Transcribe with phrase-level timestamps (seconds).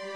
[0.00, 0.08] Jaroslav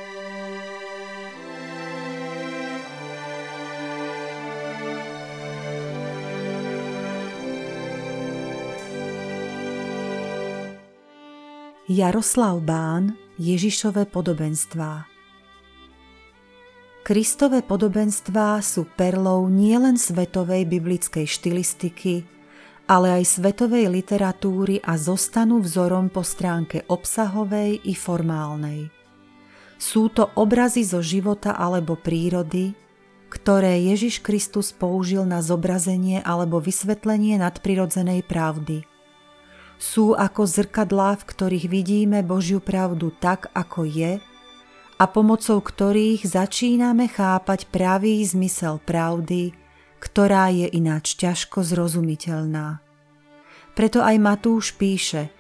[12.65, 15.04] Bán Ježišové podobenstvá
[17.05, 22.24] Kristové podobenstvá sú perlou nielen svetovej biblickej štilistiky,
[22.88, 29.03] ale aj svetovej literatúry a zostanú vzorom po stránke obsahovej i formálnej.
[29.77, 32.73] Sú to obrazy zo života alebo prírody,
[33.28, 38.82] ktoré Ježiš Kristus použil na zobrazenie alebo vysvetlenie nadprirodzenej pravdy–
[39.84, 44.23] sú ako zrkadlá, v ktorých vidíme Božiu pravdu tak, ako je
[44.95, 49.51] a pomocou ktorých začíname chápať pravý zmysel pravdy,
[49.98, 52.79] ktorá je ináč ťažko zrozumiteľná.
[53.74, 55.34] Preto aj Matúš píše,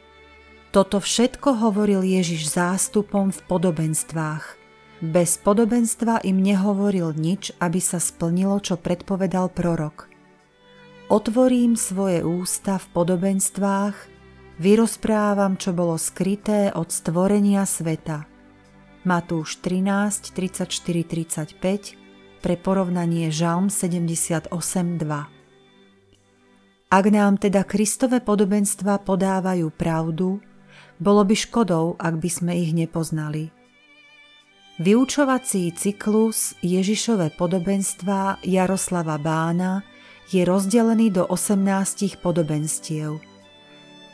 [0.74, 4.58] toto všetko hovoril Ježiš zástupom v podobenstvách.
[4.98, 10.10] Bez podobenstva im nehovoril nič, aby sa splnilo, čo predpovedal prorok.
[11.06, 14.14] Otvorím svoje ústa v podobenstvách
[14.54, 18.26] Vyrozprávam, čo bolo skryté od stvorenia sveta.
[19.02, 26.94] Matúš 13, 34, 35 pre porovnanie Žalm 78, 2.
[26.94, 30.38] Ak nám teda Kristové podobenstva podávajú pravdu,
[31.00, 33.50] bolo by škodou, ak by sme ich nepoznali.
[34.82, 39.86] Vyučovací cyklus Ježišové podobenstva Jaroslava Bána
[40.34, 43.18] je rozdelený do 18 podobenstiev–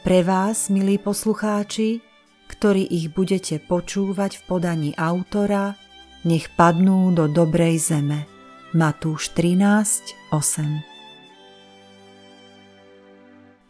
[0.01, 2.01] pre vás, milí poslucháči,
[2.49, 5.77] ktorí ich budete počúvať v podaní autora,
[6.25, 8.25] nech padnú do dobrej zeme.
[8.73, 10.90] Matúš 13, 8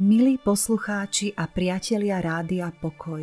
[0.00, 3.20] Milí poslucháči a priatelia Rádia Pokoj,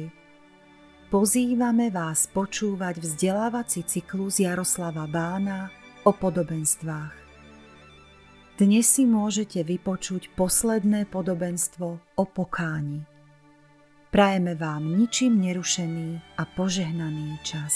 [1.09, 5.73] pozývame vás počúvať vzdelávací cyklus Jaroslava Bána
[6.05, 7.17] o podobenstvách.
[8.61, 13.01] Dnes si môžete vypočuť posledné podobenstvo o pokáni.
[14.13, 17.73] Prajeme vám ničím nerušený a požehnaný čas.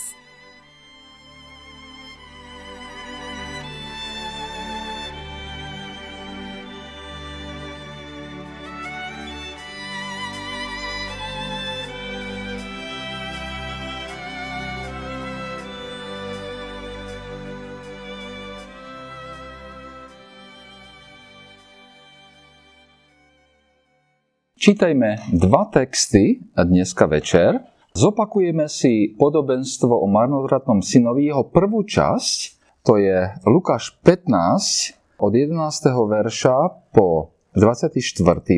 [24.62, 27.66] Čítajme dva texty dneska večer.
[27.98, 32.40] Zopakujeme si podobenstvo o marnotratnom synovi, jeho prvú časť,
[32.86, 35.58] to je Lukáš 15 od 11.
[35.90, 36.58] verša
[36.94, 38.06] po 24.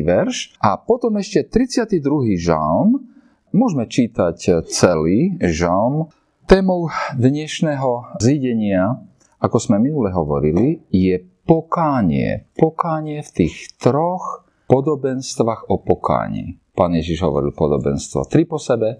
[0.04, 2.36] verš a potom ešte 32.
[2.36, 3.08] žalm.
[3.56, 6.12] Môžeme čítať celý žalm.
[6.44, 9.00] Témou dnešného zídenia,
[9.40, 11.16] ako sme minule hovorili, je
[11.48, 12.44] pokánie.
[12.60, 16.60] Pokánie v tých troch podobenstvách o pokáni.
[16.74, 18.98] Pán Ježiš hovoril podobenstvo tri po sebe,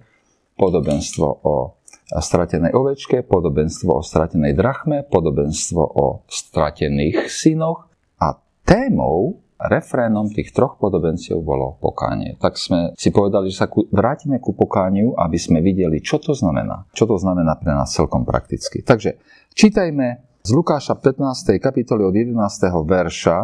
[0.54, 1.82] podobenstvo o
[2.12, 10.76] stratenej ovečke, podobenstvo o stratenej drachme, podobenstvo o stratených synoch a témou, refrénom tých troch
[10.76, 12.36] podobencov bolo pokánie.
[12.36, 16.84] Tak sme si povedali, že sa vrátime ku pokániu, aby sme videli, čo to znamená.
[16.92, 18.84] Čo to znamená pre nás celkom prakticky.
[18.84, 19.16] Takže
[19.56, 21.56] čítajme z Lukáša 15.
[21.56, 22.36] kapitoly od 11.
[22.84, 23.38] verša.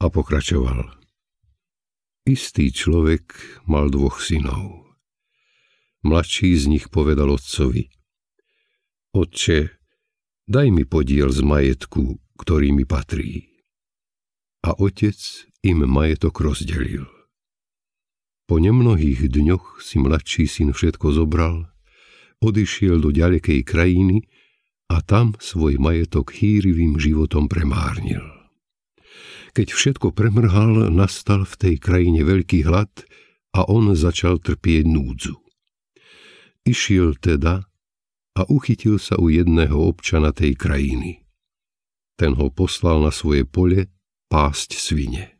[0.00, 0.99] A pokračoval.
[2.28, 3.32] Istý človek
[3.64, 4.96] mal dvoch synov.
[6.04, 7.88] Mladší z nich povedal otcovi,
[9.10, 9.74] Otče,
[10.46, 13.50] daj mi podiel z majetku, ktorý mi patrí.
[14.62, 15.18] A otec
[15.66, 17.10] im majetok rozdelil.
[18.46, 21.68] Po nemnohých dňoch si mladší syn všetko zobral,
[22.38, 24.30] odišiel do ďalekej krajiny
[24.90, 28.39] a tam svoj majetok hýrivým životom premárnil.
[29.50, 32.90] Keď všetko premrhal, nastal v tej krajine veľký hlad
[33.50, 35.34] a on začal trpieť núdzu.
[36.62, 37.66] Išiel teda
[38.38, 41.26] a uchytil sa u jedného občana tej krajiny.
[42.14, 43.90] Ten ho poslal na svoje pole
[44.30, 45.34] pásť svine.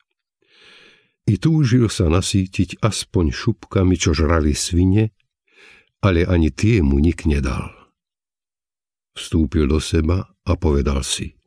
[1.31, 5.15] I túžil sa nasítiť aspoň šupkami, čo žrali svine,
[6.03, 7.71] ale ani tie mu nik nedal.
[9.15, 11.31] Vstúpil do seba a povedal si–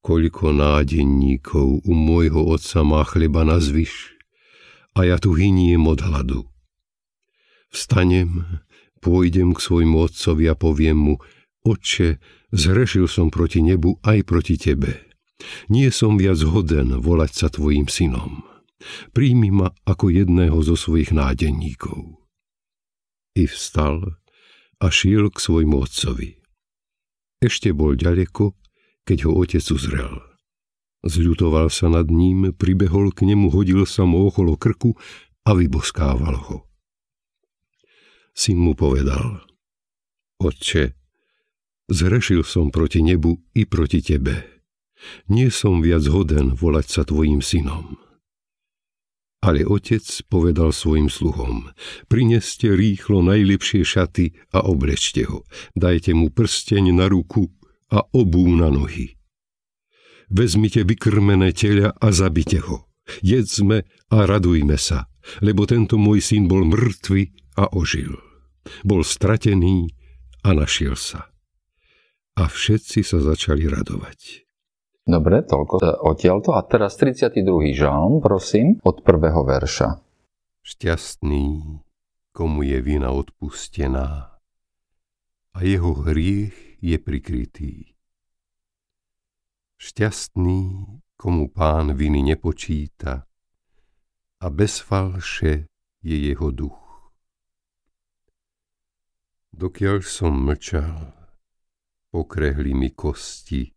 [0.00, 4.16] koľko nádenníkov u môjho otca má chleba na zvyš
[4.96, 6.40] a ja tu hyniem od hladu.
[7.70, 8.60] Vstanem,
[8.98, 11.14] pôjdem k svojmu otcovi a poviem mu,
[11.60, 12.16] Otče,
[12.56, 15.12] zhrešil som proti nebu aj proti tebe.
[15.68, 18.44] Nie som viac hoden volať sa tvojim synom.
[19.12, 22.16] Príjmi ma ako jedného zo svojich nádenníkov.
[23.36, 24.16] I vstal
[24.80, 26.40] a šiel k svojmu otcovi.
[27.44, 28.56] Ešte bol ďaleko,
[29.04, 30.30] keď ho otec uzrel.
[31.00, 34.92] Zľutoval sa nad ním, pribehol k nemu, hodil sa mu okolo krku
[35.48, 36.56] a vyboskával ho.
[38.36, 39.40] Syn mu povedal,
[40.40, 40.96] Otče,
[41.88, 44.64] zrešil som proti nebu i proti tebe.
[45.32, 47.96] Nie som viac hoden volať sa tvojim synom.
[49.40, 51.72] Ale otec povedal svojim sluhom,
[52.12, 57.48] prineste rýchlo najlepšie šaty a oblečte ho, dajte mu prsteň na ruku
[57.90, 59.18] a obú na nohy.
[60.30, 62.86] Vezmite vykrmené teľa a zabite ho.
[63.18, 63.82] Jedzme
[64.14, 65.10] a radujme sa,
[65.42, 68.14] lebo tento môj syn bol mŕtvy a ožil.
[68.86, 69.90] Bol stratený
[70.46, 71.34] a našiel sa.
[72.38, 74.46] A všetci sa začali radovať.
[75.02, 76.54] Dobre, toľko odtiaľto.
[76.54, 77.74] A teraz 32.
[77.74, 79.98] žalm, prosím, od prvého verša.
[80.62, 81.82] Šťastný,
[82.30, 84.38] komu je vina odpustená
[85.50, 87.94] a jeho hriech je prikrytý.
[89.80, 90.60] Šťastný,
[91.16, 93.24] komu pán viny nepočíta
[94.40, 95.68] a bez falše
[96.00, 96.80] je jeho duch.
[99.52, 101.12] Dokiaľ som mlčal,
[102.08, 103.68] pokrehli mi kosti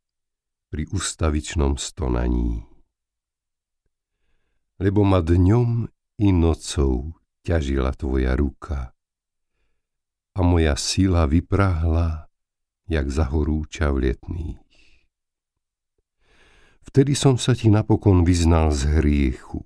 [0.72, 2.64] pri ustavičnom stonaní.
[4.80, 5.92] Lebo ma dňom
[6.24, 8.96] i nocou ťažila tvoja ruka
[10.34, 12.23] a moja sila vyprahla,
[12.94, 14.62] jak zahorúča v letných.
[16.86, 19.66] Vtedy som sa ti napokon vyznal z hriechu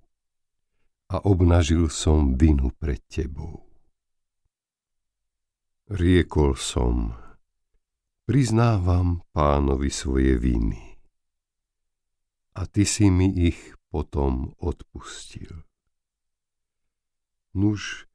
[1.11, 3.67] a obnažil som vinu pred tebou.
[5.91, 7.15] Riekol som,
[8.27, 10.99] priznávam pánovi svoje viny
[12.55, 15.63] a ty si mi ich potom odpustil.
[17.55, 18.07] Nuž,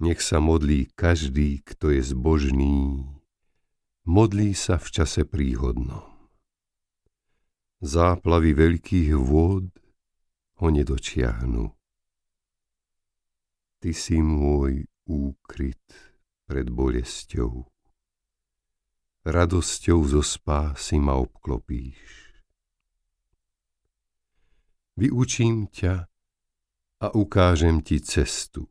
[0.00, 3.06] nech sa modlí každý, kto je zbožný,
[4.06, 6.06] modlí sa v čase príhodnom.
[7.82, 9.68] Záplavy veľkých vôd
[10.62, 11.66] ho nedočiahnu.
[13.82, 15.86] Ty si môj úkryt
[16.46, 17.66] pred bolesťou.
[19.26, 22.32] Radosťou zo spásy ma obklopíš
[24.96, 26.06] vyučím ťa
[27.02, 28.68] a ukážem ti cestu.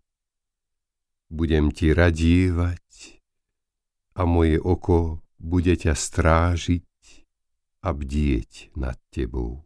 [1.31, 3.20] Budem ti radívať
[4.21, 6.85] a moje oko bude ťa strážiť
[7.81, 9.65] a bdieť nad tebou.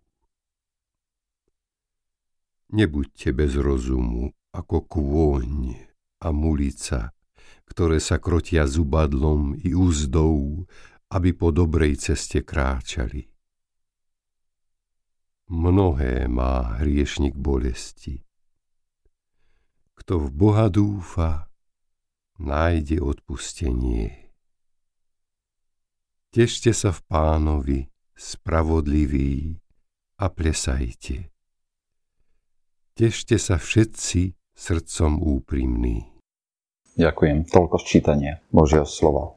[2.72, 5.76] Nebuďte bez rozumu ako kôň
[6.24, 7.12] a mulica,
[7.68, 10.64] ktoré sa krotia zubadlom i úzdou,
[11.12, 13.28] aby po dobrej ceste kráčali
[15.46, 18.26] Mnohé má hriešnik bolesti.
[19.94, 21.54] Kto v Boha dúfa,
[22.42, 24.25] nájde odpustenie.
[26.36, 27.80] Tešte sa v pánovi,
[28.12, 29.56] spravodliví,
[30.20, 31.32] a plesajte.
[32.92, 36.04] Tešte sa všetci srdcom úprimný.
[37.00, 37.48] Ďakujem.
[37.48, 39.32] Toľko sčítanie Božieho slova.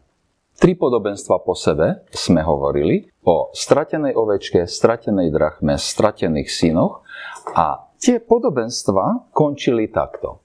[0.58, 7.06] Tri podobenstva po sebe sme hovorili o stratenej ovečke, stratenej drachme, stratených synoch
[7.54, 10.42] a tie podobenstva končili takto.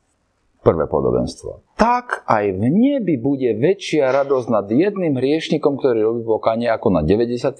[0.61, 1.62] Prvé podobenstvo.
[1.73, 7.05] Tak aj v nebi bude väčšia radosť nad jedným hriešnikom, ktorý robí pokanie, ako nad
[7.09, 7.59] 99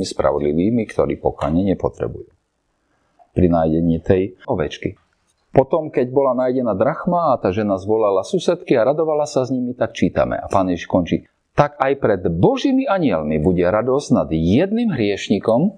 [0.00, 2.32] spravodlivými, ktorí pokanie nepotrebujú.
[3.30, 4.96] Pri nájdení tej ovečky.
[5.50, 9.74] Potom, keď bola nájdená drachma a tá žena zvolala susedky a radovala sa s nimi,
[9.76, 10.38] tak čítame.
[10.38, 11.26] A pán Ježiš končí
[11.60, 15.76] tak aj pred Božími anielmi bude radosť nad jedným hriešnikom,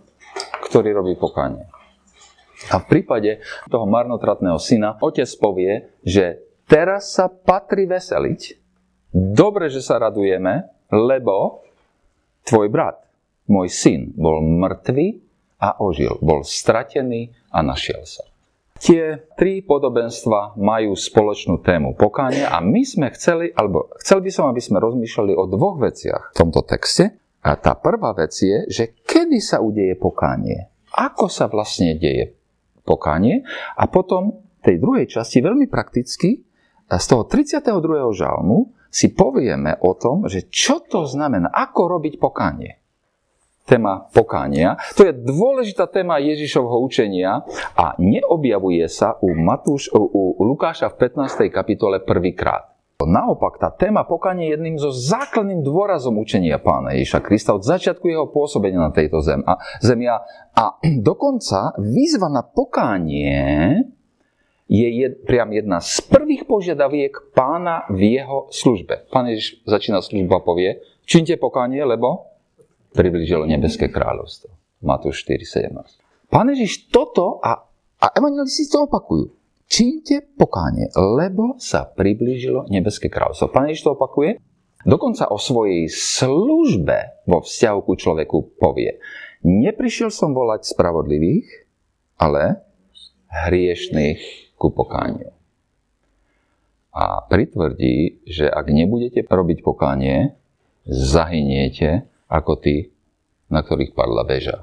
[0.71, 1.67] ktorý robí pokánie.
[2.71, 6.39] A v prípade toho marnotratného syna otec povie, že
[6.73, 8.57] teraz sa patrí veseliť.
[9.13, 11.61] Dobre, že sa radujeme, lebo
[12.49, 12.97] tvoj brat,
[13.53, 15.21] môj syn, bol mŕtvý
[15.61, 16.17] a ožil.
[16.25, 18.25] Bol stratený a našiel sa.
[18.83, 24.51] Tie tri podobenstva majú spoločnú tému pokánia a my sme chceli, alebo chcel by som,
[24.51, 27.21] aby sme rozmýšľali o dvoch veciach v tomto texte.
[27.43, 30.67] A tá prvá vec je, že kedy sa udeje pokánie?
[30.95, 32.35] Ako sa vlastne deje
[32.83, 33.47] pokánie?
[33.79, 36.43] A potom tej druhej časti veľmi prakticky
[36.99, 38.13] z toho 32.
[38.13, 42.83] žalmu si povieme o tom, že čo to znamená, ako robiť pokánie
[43.63, 44.75] téma pokánia.
[44.99, 47.47] To je dôležitá téma Ježišovho učenia
[47.79, 51.47] a neobjavuje sa u, Matúš, u, Lukáša v 15.
[51.49, 52.75] kapitole prvýkrát.
[53.03, 58.07] Naopak, tá téma pokánie je jedným zo základným dôrazom učenia pána Ježiša Krista od začiatku
[58.07, 60.23] jeho pôsobenia na tejto zem a, zemia.
[60.55, 63.75] A dokonca výzva na pokánie
[64.73, 69.05] je jed, priam jedna z prvých požiadaviek pána v jeho službe.
[69.13, 72.33] Pán Ježiš začína službu a povie, činte pokánie, lebo
[72.97, 74.49] priblížilo nebeské kráľovstvo.
[74.81, 75.77] Matúš 4.17.
[76.33, 77.69] Pán Ježiš toto a,
[78.01, 79.29] a evangelisti to opakujú.
[79.69, 83.53] Činte pokánie, lebo sa priblížilo nebeské kráľovstvo.
[83.53, 84.41] Pán Ježiš to opakuje.
[84.89, 88.99] Dokonca o svojej službe vo vzťahu ku človeku povie.
[89.45, 91.69] Neprišiel som volať spravodlivých,
[92.17, 92.65] ale
[93.33, 95.35] hriešných ku pokániu.
[96.95, 100.39] A pritvrdí, že ak nebudete robiť pokánie,
[100.87, 102.95] zahyniete ako tí,
[103.51, 104.63] na ktorých padla beža.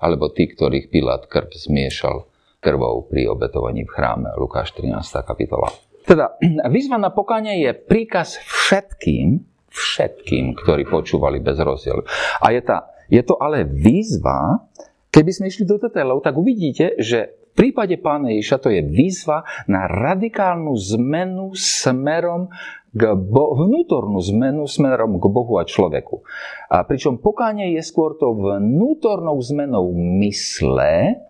[0.00, 2.24] Alebo tí, ktorých Pilát krv zmiešal
[2.62, 4.32] krvou pri obetovaní v chráme.
[4.38, 4.96] Lukáš 13.
[5.26, 5.68] kapitola.
[6.06, 6.38] Teda
[6.70, 12.06] výzva na pokánie je príkaz všetkým, všetkým, ktorí počúvali bez rozdielu.
[12.38, 14.62] A je, tá, je to ale výzva,
[15.10, 19.44] keby sme išli do detailov, tak uvidíte, že v prípade pána Ježiša to je výzva
[19.68, 22.48] na radikálnu zmenu smerom
[22.92, 26.24] k bo- vnútornú zmenu smerom k Bohu a človeku.
[26.68, 31.20] A pričom pokánie je skôr to vnútornou zmenou mysle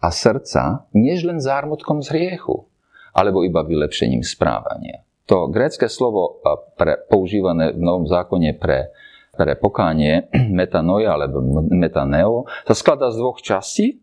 [0.00, 2.66] a srdca, než len zármutkom z hriechu,
[3.14, 5.06] alebo iba vylepšením správania.
[5.30, 6.42] To grécke slovo
[6.74, 8.90] pre, používané v Novom zákone pre,
[9.38, 10.26] pre pokánie,
[10.58, 11.38] metanoia alebo
[11.70, 14.02] metaneo, sa skladá z dvoch častí.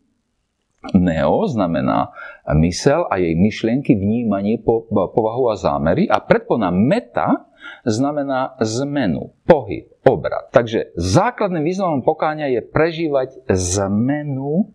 [0.94, 2.14] Neo znamená
[2.54, 4.62] mysel a jej myšlienky, vnímanie,
[4.94, 6.06] povahu a zámery.
[6.06, 7.50] A predpona meta
[7.82, 10.54] znamená zmenu, pohyb, obrad.
[10.54, 14.70] Takže základným významom pokáňa je prežívať zmenu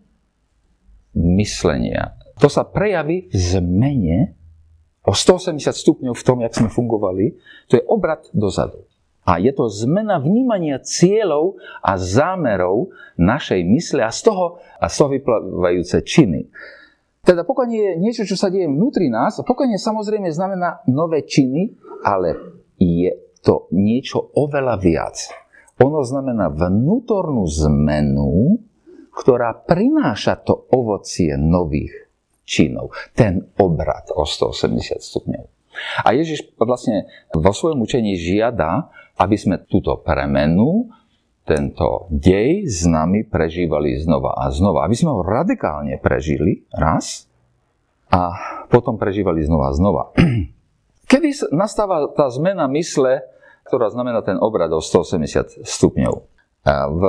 [1.16, 2.20] myslenia.
[2.42, 4.18] To sa prejaví v zmene
[5.04, 7.36] o 180 stupňov v tom, jak sme fungovali.
[7.72, 8.84] To je obrad dozadu.
[9.24, 14.94] A je to zmena vnímania cieľov a zámerov našej mysle a z toho, a z
[15.00, 16.52] toho vyplávajúce činy.
[17.24, 21.72] Teda pokiaľ je niečo, čo sa deje vnútri nás, pokiaľ samozrejme znamená nové činy,
[22.04, 22.36] ale
[22.76, 25.16] je to niečo oveľa viac.
[25.80, 28.60] Ono znamená vnútornú zmenu,
[29.14, 32.12] ktorá prináša to ovocie nových
[32.44, 32.92] činov.
[33.16, 35.44] Ten obrad o 180 stupňov.
[36.06, 40.90] A Ježiš vlastne vo svojom učení žiada, aby sme túto premenu,
[41.44, 44.88] tento dej s nami prežívali znova a znova.
[44.88, 47.28] Aby sme ho radikálne prežili raz
[48.08, 48.32] a
[48.72, 50.02] potom prežívali znova a znova.
[51.10, 53.28] Kedy nastáva tá zmena mysle,
[53.68, 56.14] ktorá znamená ten obrad o 180 stupňov?
[56.72, 57.02] V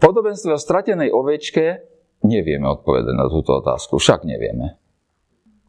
[0.00, 1.84] podobenstve o stratenej ovečke
[2.24, 4.00] nevieme odpovedať na túto otázku.
[4.00, 4.80] Však nevieme.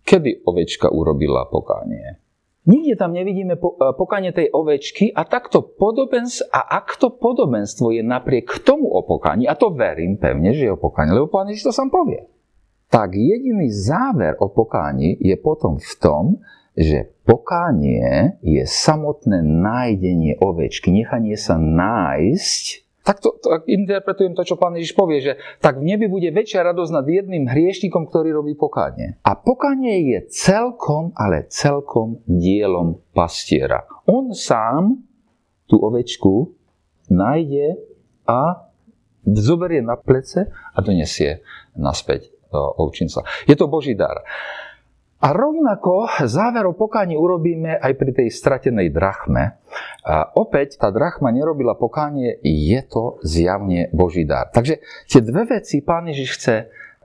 [0.08, 2.23] Kedy ovečka urobila pokánie?
[2.64, 3.62] Nikde tam nevidíme e,
[4.00, 9.44] pokanie tej ovečky a takto podobens, a ak to podobenstvo je napriek tomu o pokáni,
[9.52, 12.24] a to verím pevne, že je o pokáni, lebo pán Ježiš to sám povie,
[12.88, 16.24] tak jediný záver o pokáni je potom v tom,
[16.72, 22.64] že pokánie je samotné nájdenie ovečky, nechanie sa nájsť
[23.04, 26.72] tak to, to interpretujem to, čo pán Ježiš povie, že tak v nebi bude väčšia
[26.72, 29.20] radosť nad jedným hriešnikom, ktorý robí pokánie.
[29.28, 33.84] A pokánie je celkom, ale celkom dielom pastiera.
[34.08, 35.04] On sám
[35.68, 36.56] tú ovečku
[37.12, 37.76] nájde
[38.24, 38.72] a
[39.28, 41.44] zoberie na plece a donesie
[41.76, 43.28] naspäť ovčinca.
[43.50, 44.24] Je to Boží dar.
[45.24, 49.56] A rovnako záver o pokáni urobíme aj pri tej stratenej drachme.
[50.04, 54.52] A opäť tá drachma nerobila pokánie, je to zjavne Boží dar.
[54.52, 56.56] Takže tie dve veci pán Ježiš chce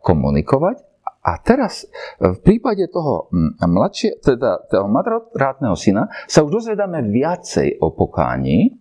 [0.03, 0.83] komunikovať
[1.23, 1.87] a teraz
[2.19, 3.31] v prípade toho
[3.63, 8.75] mladšie, teda toho madrotrátneho syna sa už dozvedáme viacej o pokání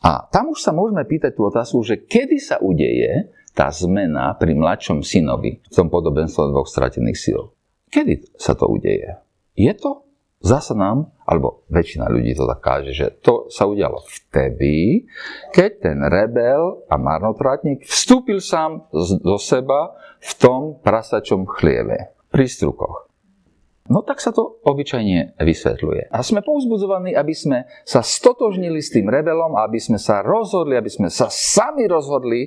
[0.00, 4.56] a tam už sa môžeme pýtať tú otázku, že kedy sa udeje tá zmena pri
[4.56, 7.52] mladšom synovi v tom podobenstve dvoch stratených síl.
[7.92, 9.20] Kedy sa to udeje?
[9.52, 10.08] Je to?
[10.42, 15.06] Zasa nám, alebo väčšina ľudí to tak káže, že to sa udialo vtedy,
[15.54, 18.90] keď ten rebel a marnotratník vstúpil sám
[19.22, 23.11] do seba v tom prasačom chlieve, pri strukoch.
[23.90, 26.14] No tak sa to obyčajne vysvetľuje.
[26.14, 30.86] A sme povzbudzovaní, aby sme sa stotožnili s tým rebelom, aby sme sa rozhodli, aby
[30.86, 32.46] sme sa sami rozhodli.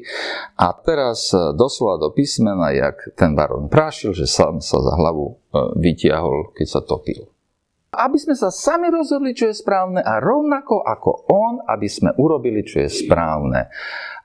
[0.56, 5.28] A teraz e, doslova do písmena, jak ten baron prášil, že sám sa za hlavu
[5.28, 5.34] e,
[5.76, 7.28] vytiahol, keď sa topil.
[7.92, 12.64] Aby sme sa sami rozhodli, čo je správne a rovnako ako on, aby sme urobili,
[12.64, 13.72] čo je správne.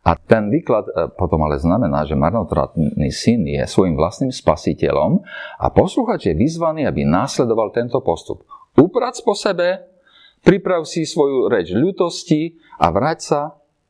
[0.00, 5.21] A ten výklad e, potom ale znamená, že marnotratný syn je svojim vlastným spasiteľom
[5.61, 8.49] a posluchač je vyzvaný, aby následoval tento postup.
[8.80, 9.85] Uprac po sebe,
[10.40, 13.40] priprav si svoju reč ľutosti a vrať sa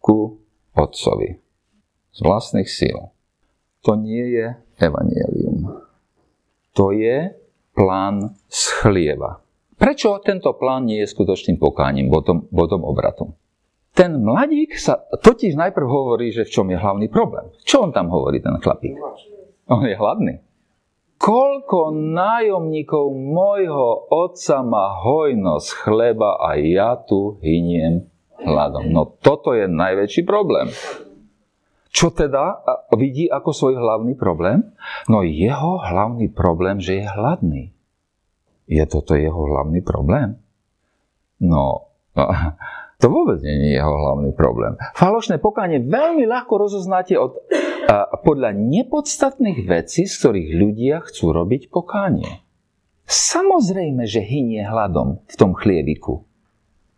[0.02, 0.35] ku
[0.75, 1.38] otcovi.
[2.11, 2.99] Z vlastných síl.
[3.87, 4.47] To nie je
[4.83, 5.79] evanielium.
[6.75, 7.33] To je
[7.71, 9.40] plán z chlieva.
[9.81, 13.33] Prečo tento plán nie je skutočným pokáním, bodom, bodom obratu?
[14.00, 17.52] Ten mladík sa totiž najprv hovorí, že v čom je hlavný problém.
[17.69, 18.97] Čo on tam hovorí, ten chlapík?
[19.69, 20.40] On je hladný.
[21.21, 28.09] Koľko nájomníkov môjho otca má hojnosť chleba a ja tu hyniem
[28.40, 28.88] hladom.
[28.88, 30.73] No toto je najväčší problém.
[31.92, 32.64] Čo teda
[32.97, 34.64] vidí ako svoj hlavný problém?
[35.12, 37.76] No jeho hlavný problém, že je hladný.
[38.64, 40.40] Je toto jeho hlavný problém?
[41.37, 41.92] No,
[43.00, 44.76] to vôbec nie je jeho hlavný problém.
[44.92, 47.40] Falošné pokánie veľmi ľahko rozoznáte od,
[47.88, 52.45] a, podľa nepodstatných vecí, z ktorých ľudia chcú robiť pokánie.
[53.11, 56.28] Samozrejme, že hynie hladom v tom chlieviku.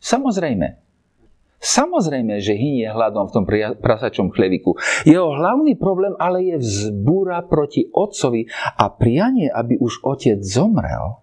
[0.02, 0.82] Samozrejme.
[1.62, 3.44] Samozrejme, že hynie hladom v tom
[3.78, 4.74] prasačom chleviku.
[5.06, 11.21] Jeho hlavný problém ale je vzbúra proti otcovi a prianie, aby už otec zomrel.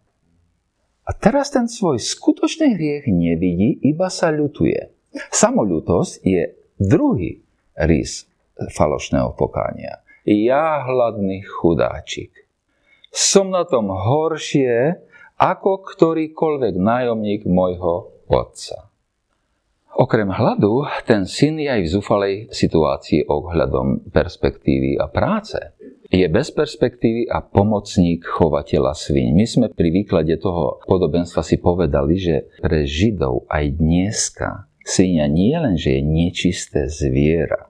[1.10, 4.94] A teraz ten svoj skutočný hriech nevidí, iba sa ľutuje.
[5.34, 7.42] Samolutosť je druhý
[7.74, 8.30] rys
[8.78, 10.06] falošného pokánia.
[10.30, 12.46] Ja hladný chudáčik.
[13.10, 15.02] Som na tom horšie
[15.42, 18.92] ako ktorýkoľvek nájomník môjho otca.
[19.98, 25.58] Okrem hladu, ten syn je aj v zúfalej situácii ohľadom perspektívy a práce.
[26.10, 29.30] Je bez perspektívy a pomocník chovateľa svíň.
[29.30, 35.54] My sme pri výklade toho podobenstva si povedali, že pre Židov aj dneska svinia nie
[35.54, 37.70] len, že je nečisté zviera,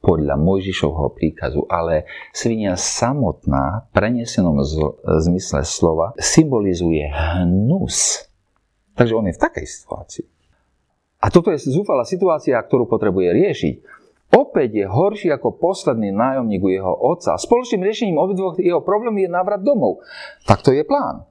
[0.00, 4.60] podľa Mojžišovho príkazu, ale svinia samotná, prenesenom
[5.24, 8.28] zmysle slova, symbolizuje hnus.
[8.96, 10.26] Takže on je v takej situácii.
[11.20, 13.74] A toto je zúfalá situácia, ktorú potrebuje riešiť.
[14.30, 17.34] Opäť je horší ako posledný nájomník u jeho otca.
[17.34, 20.06] Spoločným riešením obidvoch jeho problémov je návrat domov.
[20.46, 21.26] Tak to je plán.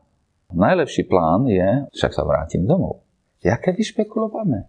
[0.51, 3.07] Najlepší plán je, však sa vrátim domov.
[3.39, 4.67] Jaké vyšpekulované?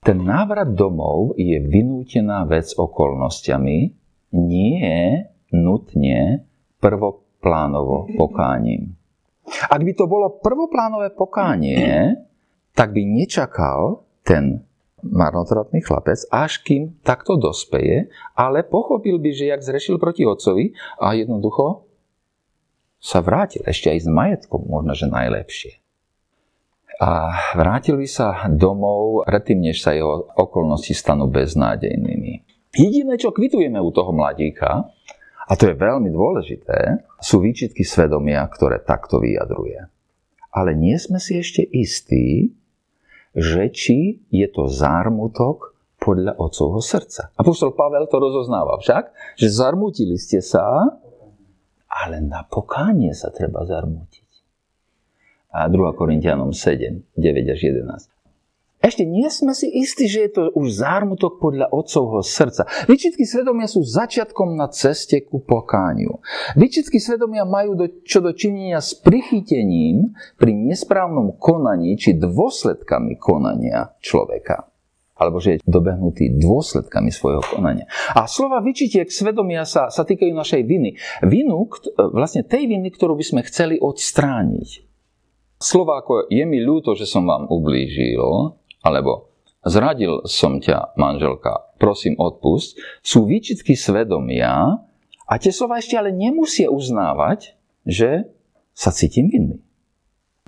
[0.00, 3.78] Ten návrat domov je vynútená vec okolnostiami,
[4.32, 4.94] nie
[5.50, 6.46] nutne
[6.78, 8.94] prvoplánovo pokáním.
[9.66, 12.14] Ak by to bolo prvoplánové pokánie,
[12.72, 14.62] tak by nečakal ten
[15.02, 21.16] marnotratný chlapec, až kým takto dospeje, ale pochopil by, že jak zrešil proti otcovi a
[21.16, 21.88] jednoducho
[23.00, 25.80] sa vrátil, ešte aj s majetkom, možno, že najlepšie.
[27.00, 32.44] A vrátil by sa domov predtým, než sa jeho okolnosti stanú beznádejnými.
[32.76, 34.84] Jediné, čo kvitujeme u toho mladíka,
[35.50, 39.88] a to je veľmi dôležité, sú výčitky svedomia, ktoré takto vyjadruje.
[40.52, 42.54] Ale nie sme si ešte istí,
[43.34, 47.30] že či je to zármutok podľa otcovho srdca.
[47.36, 50.96] A poštol Pavel to rozoznáva však, že zarmutili ste sa,
[51.86, 54.28] ale na pokánie sa treba zarmutiť.
[55.50, 55.98] A 2.
[55.98, 58.19] Korintianom 7, 9 až 11.
[58.80, 62.64] Ešte nie sme si istí, že je to už zármutok podľa otcovho srdca.
[62.88, 66.24] Výčitky svedomia sú začiatkom na ceste ku pokániu.
[66.56, 73.92] Výčitky svedomia majú do, čo do činenia s prichytením pri nesprávnom konaní či dôsledkami konania
[74.00, 74.64] človeka
[75.20, 77.84] alebo že je dobehnutý dôsledkami svojho konania.
[78.16, 80.96] A slova vyčitiek svedomia sa, sa týkajú našej viny.
[81.28, 81.68] Vinu,
[82.16, 84.88] vlastne tej viny, ktorú by sme chceli odstrániť.
[85.60, 89.32] Slova ako je mi ľúto, že som vám ublížil, alebo
[89.64, 94.80] zradil som ťa, manželka, prosím odpusť, sú výčitky svedomia
[95.28, 98.28] a tie slova ešte ale nemusia uznávať, že
[98.74, 99.60] sa cítim vinný.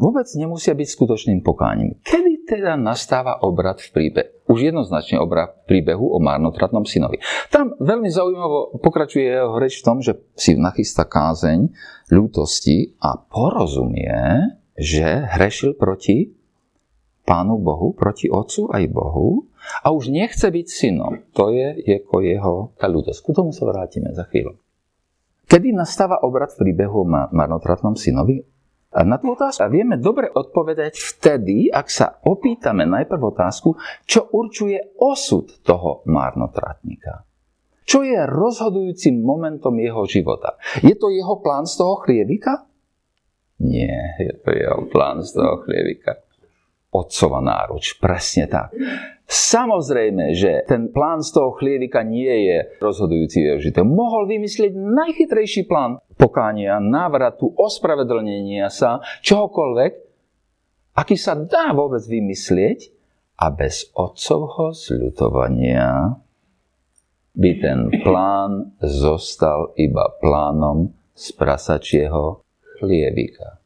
[0.01, 2.01] Vôbec nemusia byť skutočným pokáním.
[2.03, 4.29] Kedy teda nastáva obrad v príbehu?
[4.51, 7.23] Už jednoznačne obrad v príbehu o marnotratnom synovi.
[7.53, 11.71] Tam veľmi zaujímavo pokračuje jeho reč v tom, že si nachystá kázeň
[12.11, 16.35] ľútosti a porozumie, že hrešil proti
[17.33, 19.49] Pánu Bohu, proti Otcu aj Bohu
[19.81, 21.33] a už nechce byť synom.
[21.33, 23.25] To je ako jeho tá ľudosť.
[23.25, 24.61] K tomu sa vrátime za chvíľu.
[25.49, 28.45] Kedy nastáva obrad v príbehu o marnotratnom synovi?
[28.93, 35.01] A na tú otázku vieme dobre odpovedať vtedy, ak sa opýtame najprv otázku, čo určuje
[35.01, 37.25] osud toho marnotratníka.
[37.89, 40.61] Čo je rozhodujúcim momentom jeho života?
[40.85, 42.69] Je to jeho plán z toho chlievika?
[43.65, 46.21] Nie, je to jeho plán z toho chlievika
[46.93, 47.97] otcova náruč.
[47.97, 48.77] Presne tak.
[49.25, 56.05] Samozrejme, že ten plán z toho chlievika nie je rozhodujúci jeho Mohol vymyslieť najchytrejší plán
[56.21, 59.93] pokánia, návratu, ospravedlnenia sa, čohokoľvek,
[61.01, 62.93] aký sa dá vôbec vymyslieť
[63.41, 66.21] a bez otcovho zľutovania
[67.33, 72.45] by ten plán zostal iba plánom z prasačieho
[72.77, 73.57] chlievika.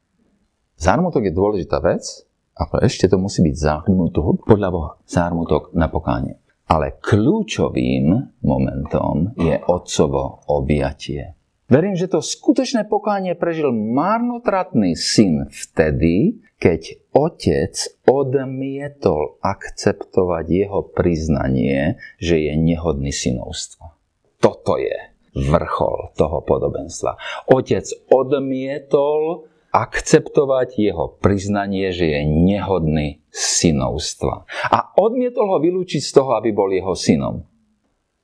[0.78, 2.25] Zármutok je dôležitá vec,
[2.56, 4.90] ale ešte to musí byť zármutok podľa Boha.
[5.04, 6.40] Zármutok na pokánie.
[6.66, 11.36] Ale kľúčovým momentom je otcovo objatie.
[11.66, 17.74] Verím, že to skutočné pokánie prežil marnotratný syn vtedy, keď otec
[18.08, 23.92] odmietol akceptovať jeho priznanie, že je nehodný synovstva.
[24.40, 24.94] Toto je
[25.36, 27.18] vrchol toho podobenstva.
[27.52, 34.48] Otec odmietol akceptovať jeho priznanie, že je nehodný synovstva.
[34.72, 37.44] A odmietol ho vylúčiť z toho, aby bol jeho synom.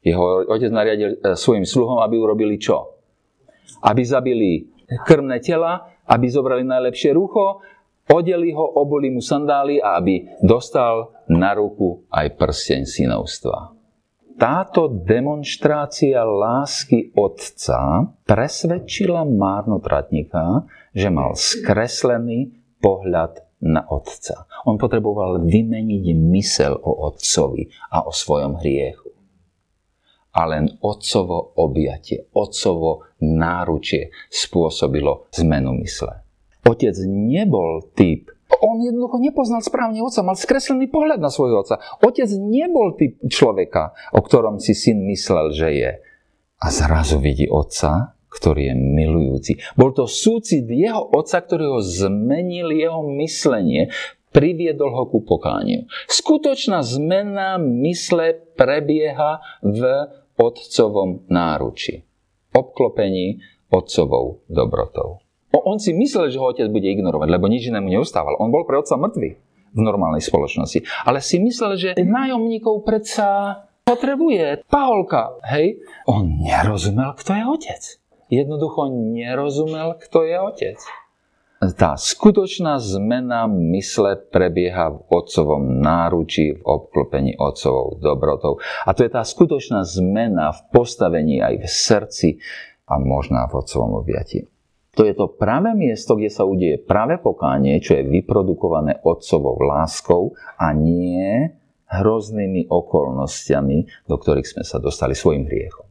[0.01, 2.97] Jeho otec nariadil e, svojim sluhom, aby urobili čo?
[3.85, 4.67] Aby zabili
[5.05, 7.61] krmné tela, aby zobrali najlepšie rucho,
[8.11, 13.82] odeli ho, oboli mu sandály a aby dostal na ruku aj prsteň synovstva
[14.41, 20.67] táto demonstrácia lásky otca presvedčila márnotratníka,
[20.97, 24.51] že mal skreslený pohľad na otca.
[24.67, 29.15] On potreboval vymeniť mysel o otcovi a o svojom hriechu.
[30.33, 36.25] A len otcovo objatie, otcovo náručie spôsobilo zmenu mysle.
[36.65, 41.81] Otec nebol typ on jednoducho nepoznal správne otca, mal skreslený pohľad na svojho otca.
[42.05, 45.93] Otec nebol typ človeka, o ktorom si syn myslel, že je.
[46.63, 49.53] A zrazu vidí otca, ktorý je milujúci.
[49.77, 53.93] Bol to súcit jeho otca, ktorý ho zmenil jeho myslenie,
[54.33, 55.85] priviedol ho ku pokániu.
[56.09, 59.83] Skutočná zmena mysle prebieha v
[60.41, 62.03] otcovom náruči.
[62.53, 65.22] Obklopení otcovou dobrotou.
[65.53, 68.41] On si myslel, že ho otec bude ignorovať, lebo nič inému neustával.
[68.41, 69.31] On bol pre otca mŕtvy
[69.73, 70.85] v normálnej spoločnosti.
[71.05, 75.37] Ale si myslel, že nájomníkov predsa potrebuje paholka.
[75.49, 75.81] Hej?
[76.09, 77.83] On nerozumel, kto je otec.
[78.33, 80.79] Jednoducho nerozumel, kto je otec.
[81.63, 88.59] Tá skutočná zmena mysle prebieha v otcovom náručí, v obklopení otcovou dobrotou.
[88.83, 92.29] A to je tá skutočná zmena v postavení aj v srdci
[92.91, 94.51] a možná v otcovom objatí.
[94.93, 100.37] To je to práve miesto, kde sa udeje práve pokánie, čo je vyprodukované otcovou láskou
[100.61, 101.49] a nie
[101.89, 105.89] hroznými okolnostiami, do ktorých sme sa dostali svojim hriechom.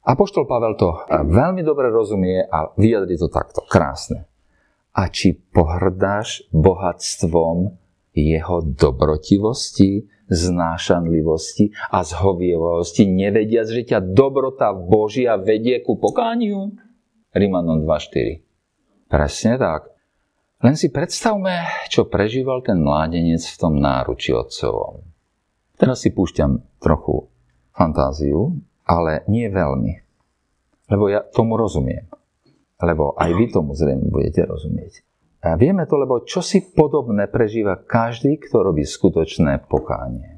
[0.00, 3.60] Apoštol Pavel to veľmi dobre rozumie a vyjadri to takto.
[3.68, 4.24] Krásne.
[4.96, 7.76] A či pohrdáš bohatstvom
[8.16, 16.87] jeho dobrotivosti, znášanlivosti a zhovievosti, nevediac, že ťa dobrota Božia vedie ku pokániu?
[17.38, 19.06] Rimanom 2.4.
[19.06, 19.94] Presne tak.
[20.58, 25.06] Len si predstavme, čo prežíval ten mládenec v tom náruči otcovom.
[25.78, 27.30] Teraz si púšťam trochu
[27.70, 29.94] fantáziu, ale nie veľmi.
[30.90, 32.10] Lebo ja tomu rozumiem.
[32.82, 35.06] Lebo aj vy tomu zrejme budete rozumieť.
[35.46, 40.37] A vieme to, lebo čo si podobné prežíva každý, kto robí skutočné pokánie.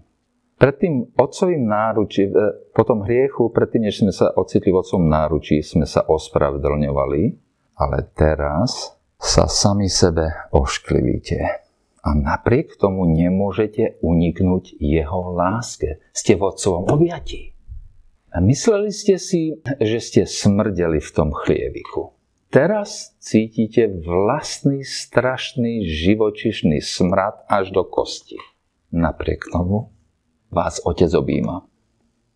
[0.61, 2.33] Pred tým otcovým náručí, e,
[2.77, 7.23] po tom hriechu, predtým, než sme sa ocitli v otcovom náručí, sme sa ospravedlňovali,
[7.81, 11.41] ale teraz sa sami sebe ošklivíte.
[12.05, 16.05] A napriek tomu nemôžete uniknúť jeho láske.
[16.13, 17.57] Ste v otcovom objatí.
[18.29, 22.13] A mysleli ste si, že ste smrdeli v tom chlieviku.
[22.53, 28.37] Teraz cítite vlastný strašný živočišný smrad až do kosti.
[28.93, 29.89] Napriek tomu
[30.51, 31.65] vás otec objíma.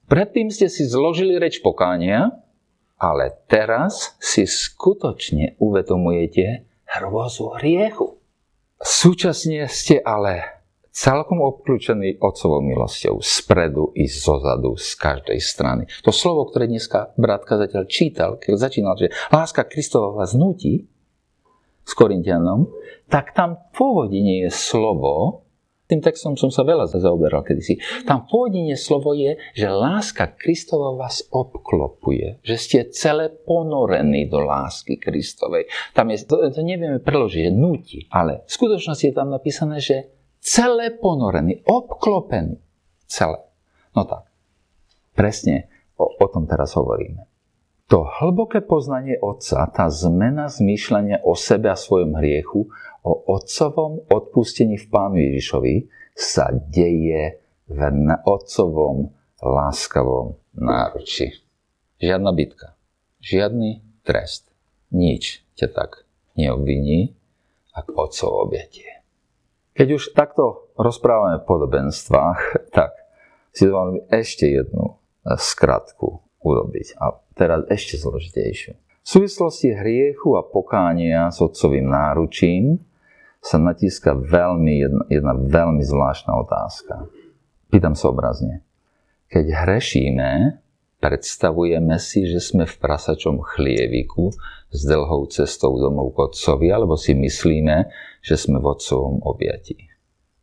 [0.07, 2.31] Predtým ste si zložili reč pokánia,
[2.94, 6.64] ale teraz si skutočne uvedomujete
[6.98, 8.16] hrôzu hriechu.
[8.79, 15.83] Súčasne ste ale celkom obklúčený otcovou milosťou spredu i zozadu, z každej strany.
[16.07, 20.87] To slovo, ktoré dneska brat kazateľ čítal, keď začínal, že láska Kristova vás nutí
[21.83, 22.70] s Korintianom,
[23.11, 25.43] tak tam pôvodne je slovo,
[25.85, 27.77] tým textom som sa veľa zaoberal kedysi.
[28.09, 32.40] Tam pôvodne slovo je, že láska Kristova vás obklopuje.
[32.40, 35.68] Že ste celé ponorení do lásky Kristovej.
[35.92, 38.09] Tam je, to, to nevieme preložiť, nutí.
[38.09, 40.09] Ale v skutočnosti je tam napísané, že
[40.40, 42.57] celé ponorený, obklopený.
[43.05, 43.44] Celé.
[43.92, 44.25] No tak.
[45.12, 45.68] Presne
[46.01, 47.34] o, o tom teraz hovoríme.
[47.92, 52.73] To hlboké poznanie Otca, tá zmena zmýšľania o sebe a svojom hriechu,
[53.05, 55.85] o otcovom odpustení v Pánu Ježišovi
[56.16, 57.79] sa deje v
[58.25, 59.12] otcovom
[59.44, 61.44] láskavom náruči.
[62.01, 62.73] Žiadna bitka,
[63.20, 64.49] žiadny trest,
[64.88, 66.09] nič ťa tak
[66.40, 67.12] neobviní,
[67.77, 69.05] ako otcov objatie.
[69.75, 72.40] Keď už takto rozprávame v podobenstvách,
[72.77, 72.97] tak
[73.53, 76.97] si dovolím ešte jednu skratku urobiť.
[77.03, 78.73] A teraz ešte zložitejšiu.
[79.05, 82.81] V súvislosti hriechu a pokánia s otcovým náručím
[83.44, 87.05] sa natíska veľmi, jedna, jedna veľmi zvláštna otázka.
[87.68, 88.64] Pýtam sa obrazne.
[89.29, 90.31] Keď hrešíme,
[91.05, 94.33] predstavujeme si, že sme v prasačom chlieviku
[94.73, 97.92] s dlhou cestou domov k otcovi, alebo si myslíme,
[98.25, 99.92] že sme v otcovom objatí.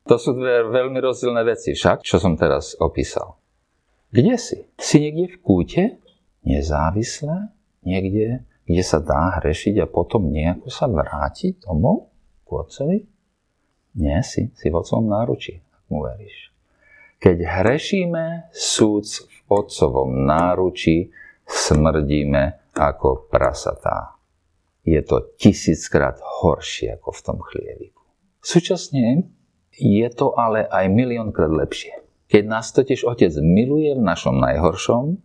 [0.05, 3.41] To sú dve veľmi rozdielne veci však, čo som teraz opísal.
[4.11, 4.67] Kde si?
[4.77, 5.83] Si niekde v kúte?
[6.45, 7.53] Nezávisle?
[7.81, 12.13] Niekde, kde sa dá hrešiť a potom nejako sa vrátiť domov
[12.45, 12.97] k otcovi?
[13.97, 14.53] Nie si.
[14.55, 16.53] Si v otcovom náručí, ak mu veríš.
[17.21, 21.13] Keď hrešíme, súd v otcovom náručí
[21.45, 24.17] smrdíme ako prasatá.
[24.81, 28.01] Je to tisíckrát horšie ako v tom chlieviku.
[28.41, 29.29] Súčasne
[29.77, 31.93] je to ale aj miliónkrát lepšie.
[32.31, 35.19] Keď nás totiž Otec miluje v našom najhoršom,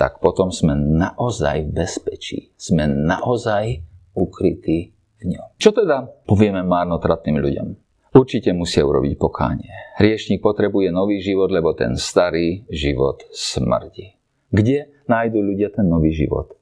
[0.00, 2.56] tak potom sme naozaj v bezpečí.
[2.56, 3.84] Sme naozaj
[4.16, 5.60] ukrytí v ňom.
[5.60, 7.68] Čo teda povieme márnotratným ľuďom?
[8.16, 9.68] Určite musia urobiť pokánie.
[10.00, 14.16] Hriešník potrebuje nový život, lebo ten starý život smrdí.
[14.48, 16.56] Kde nájdu ľudia ten nový život?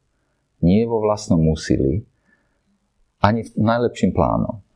[0.59, 2.03] Nie vo vlastnom úsilí,
[3.23, 4.67] ani v najlepším plánom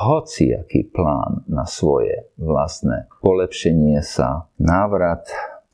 [0.00, 5.28] hociaký plán na svoje vlastné polepšenie sa, návrat,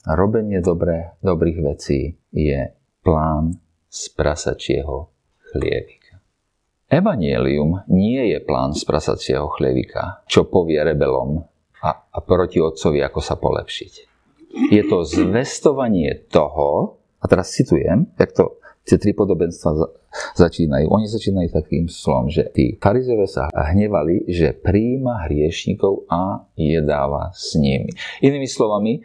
[0.06, 2.70] robenie dobré, dobrých vecí je
[3.02, 3.58] plán
[3.90, 5.10] z prasačieho
[5.50, 6.22] chlievika.
[6.86, 11.42] Evangelium nie je plán z prasacieho chlievika, čo povie rebelom
[11.82, 13.92] a, a proti otcovi, ako sa polepšiť.
[14.70, 19.74] Je to zvestovanie toho, a teraz citujem, jak to tie tri podobenstva
[20.38, 20.86] začínajú.
[20.86, 27.58] Oni začínajú takým slovom, že tí farizové sa hnevali, že príjima hriešnikov a jedáva s
[27.58, 27.90] nimi.
[28.22, 29.02] Inými slovami,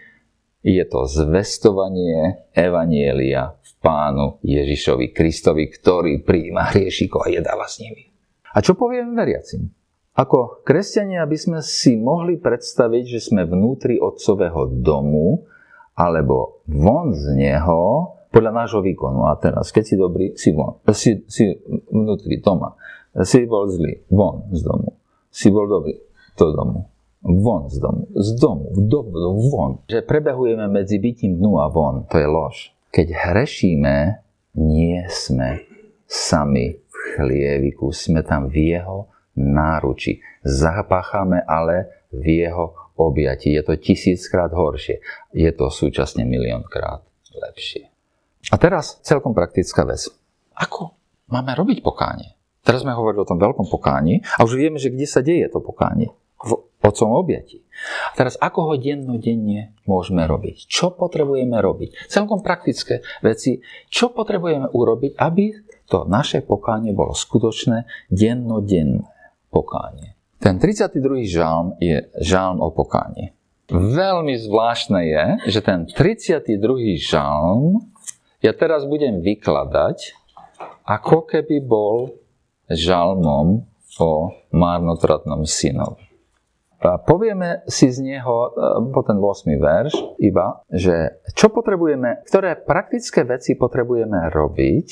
[0.62, 8.14] je to zvestovanie Evanielia v pánu Ježišovi Kristovi, ktorý príjima hriešnikov a jedáva s nimi.
[8.54, 9.74] A čo poviem veriacim?
[10.12, 15.48] Ako kresťania by sme si mohli predstaviť, že sme vnútri otcového domu,
[15.96, 19.28] alebo von z neho, podľa nášho výkonu.
[19.28, 20.84] A teraz, keď si dobrý, si von.
[20.92, 21.52] Si, si
[21.92, 22.76] vnútri doma.
[23.24, 25.00] Si bol zlý, von z domu.
[25.32, 25.96] Si bol dobrý,
[26.36, 26.91] do domu.
[27.22, 28.10] Von z domu.
[28.18, 29.86] Z domu, do, do, von.
[29.86, 32.10] Že prebehujeme medzi bytím dnu a von.
[32.10, 32.74] To je lož.
[32.90, 33.96] Keď hrešíme,
[34.58, 35.64] nie sme
[36.10, 37.94] sami v chlieviku.
[37.94, 39.08] Sme tam v jeho
[39.38, 40.18] náruči.
[40.42, 43.54] Zapáchame ale v jeho objati.
[43.54, 45.00] Je to tisíckrát horšie.
[45.32, 47.88] Je to súčasne miliónkrát lepšie.
[48.50, 50.10] A teraz celkom praktická vec.
[50.58, 50.98] Ako
[51.30, 52.34] máme robiť pokánie?
[52.62, 55.64] Teraz sme hovorili o tom veľkom pokáni a už vieme, že kde sa deje to
[55.64, 56.14] pokánie.
[56.42, 57.62] V otcom objati.
[58.12, 60.70] A teraz ako ho dennodenne môžeme robiť?
[60.70, 62.10] Čo potrebujeme robiť?
[62.10, 63.62] Celkom praktické veci.
[63.90, 65.46] Čo potrebujeme urobiť, aby
[65.90, 69.06] to naše pokánie bolo skutočné dennodenné
[69.50, 70.18] pokánie?
[70.42, 71.26] Ten 32.
[71.30, 73.34] žalm je žalm o pokáni.
[73.72, 76.58] Veľmi zvláštne je, že ten 32.
[76.98, 77.94] žalm
[78.42, 80.18] ja teraz budem vykladať,
[80.82, 82.10] ako keby bol
[82.66, 83.70] žalmom
[84.02, 84.12] o
[84.50, 86.01] márnotratnom synovi.
[86.82, 89.54] Povieme si z neho, e, po ten 8.
[89.62, 94.88] verš, iba, že čo potrebujeme, ktoré praktické veci potrebujeme robiť,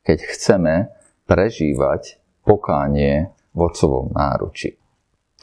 [0.00, 0.74] keď chceme
[1.28, 4.80] prežívať pokánie v otcovom náruči.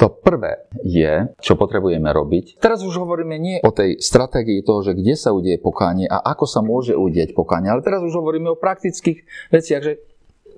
[0.02, 2.58] To prvé je, čo potrebujeme robiť.
[2.58, 6.50] Teraz už hovoríme nie o tej stratégii toho, že kde sa udieje pokánie a ako
[6.50, 9.22] sa môže udieť pokánie, ale teraz už hovoríme o praktických
[9.54, 10.02] veciach, že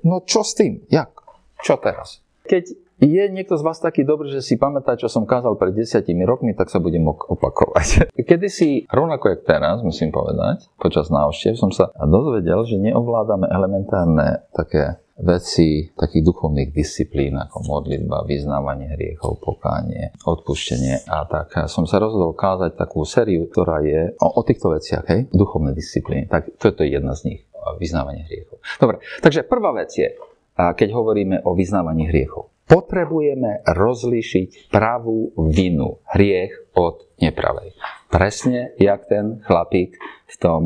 [0.07, 0.87] no čo s tým?
[0.87, 1.11] Jak?
[1.59, 2.23] Čo teraz?
[2.47, 6.23] Keď je niekto z vás taký dobrý, že si pamätá, čo som kázal pred desiatimi
[6.23, 8.07] rokmi, tak sa budem opakovať.
[8.29, 14.47] Kedy si, rovnako jak teraz, musím povedať, počas návštev som sa dozvedel, že neovládame elementárne
[14.55, 21.71] také veci takých duchovných disciplín ako modlitba, vyznávanie hriechov, pokánie, odpuštenie a tak.
[21.71, 26.27] Som sa rozhodol kázať takú sériu, ktorá je o, o týchto veciach, hej, duchovné disciplíny.
[26.27, 27.41] Tak toto je jedna z nich,
[27.79, 28.59] vyznávanie hriechov.
[28.75, 30.19] Dobre, takže prvá vec je,
[30.55, 32.54] keď hovoríme o vyznávaní hriechov.
[32.65, 37.77] Potrebujeme rozlíšiť pravú vinu, hriech od nepravej.
[38.09, 39.93] Presne jak ten chlapík
[40.25, 40.61] v tom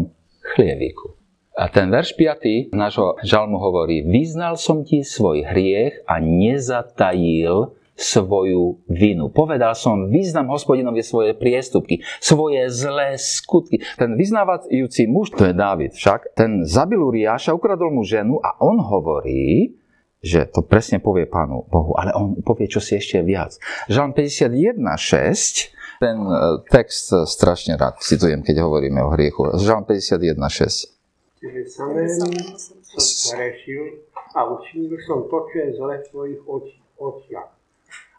[0.56, 1.20] chlieviku.
[1.60, 8.80] A ten verš 5 nášho žalmu hovorí, vyznal som ti svoj hriech a nezatajil svoju
[8.88, 9.28] vinu.
[9.28, 13.84] Povedal som, vyznam hospodinovi svoje priestupky, svoje zlé skutky.
[14.00, 18.80] Ten vyznávajúci muž, to je Dávid však, ten zabil Uriáša, ukradol mu ženu a on
[18.80, 19.76] hovorí,
[20.20, 23.56] že to presne povie Pánu Bohu, ale on povie čo si ešte viac.
[23.88, 26.36] Žalm 51, 6, ten e,
[26.68, 29.56] text strašne rád citujem, keď hovoríme o hriechu.
[29.60, 31.00] Žalm 51, 6
[31.40, 32.36] že samému
[32.84, 34.04] som zhrešil
[34.36, 37.52] a učinil som to, čo je zle v tvojich oči, očiach.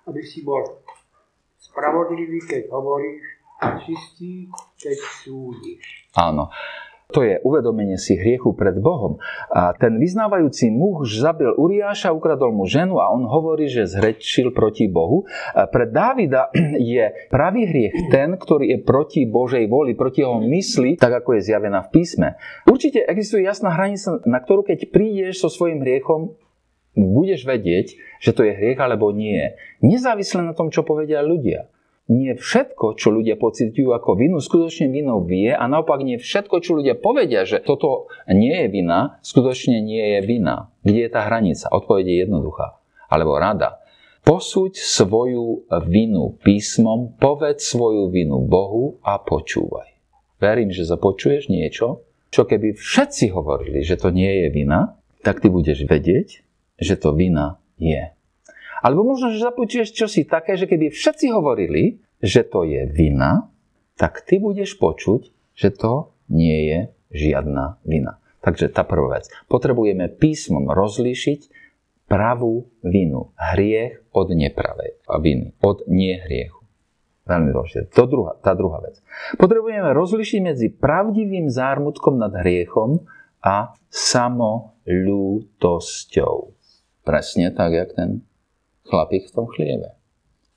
[0.09, 0.81] aby si bol
[1.61, 3.25] spravodlivý, keď hovoríš
[3.61, 4.49] a čistý,
[4.81, 6.09] keď súdiš.
[6.17, 6.49] Áno.
[7.11, 9.19] To je uvedomenie si hriechu pred Bohom.
[9.51, 14.87] A ten vyznávajúci muž zabil Uriáša, ukradol mu ženu a on hovorí, že zhrečil proti
[14.87, 15.27] Bohu.
[15.55, 20.95] A pre Dávida je pravý hriech ten, ktorý je proti Božej voli, proti jeho mysli,
[20.95, 22.29] tak ako je zjavená v písme.
[22.67, 26.35] Určite existuje jasná hranica, na ktorú keď prídeš so svojím hriechom,
[26.95, 29.55] budeš vedieť, že to je hriech alebo nie.
[29.79, 31.70] Nezávisle na tom, čo povedia ľudia
[32.11, 36.83] nie všetko, čo ľudia pocitujú ako vinu, skutočne vinou vie a naopak nie všetko, čo
[36.83, 40.75] ľudia povedia, že toto nie je vina, skutočne nie je vina.
[40.83, 41.71] Kde je tá hranica?
[41.71, 42.83] Odpoveď je jednoduchá.
[43.07, 43.79] Alebo rada.
[44.27, 49.97] Posúď svoju vinu písmom, povedz svoju vinu Bohu a počúvaj.
[50.43, 55.47] Verím, že započuješ niečo, čo keby všetci hovorili, že to nie je vina, tak ty
[55.47, 56.43] budeš vedieť,
[56.81, 58.13] že to vina je.
[58.81, 63.49] Alebo možno, že započuješ čosi také, že keby všetci hovorili, že to je vina,
[63.97, 68.17] tak ty budeš počuť, že to nie je žiadna vina.
[68.41, 69.29] Takže tá prvá vec.
[69.53, 71.53] Potrebujeme písmom rozlíšiť
[72.09, 73.37] pravú vinu.
[73.37, 75.53] Hriech od nepravej viny.
[75.61, 76.65] Od nehriechu.
[77.29, 77.93] Veľmi dôležité.
[77.95, 78.97] To druhá, tá druhá vec.
[79.37, 83.05] Potrebujeme rozlišiť medzi pravdivým zármutkom nad hriechom
[83.45, 86.57] a samolútosťou.
[87.05, 88.25] Presne tak, jak ten
[88.91, 89.95] chlapík v tom chlieve.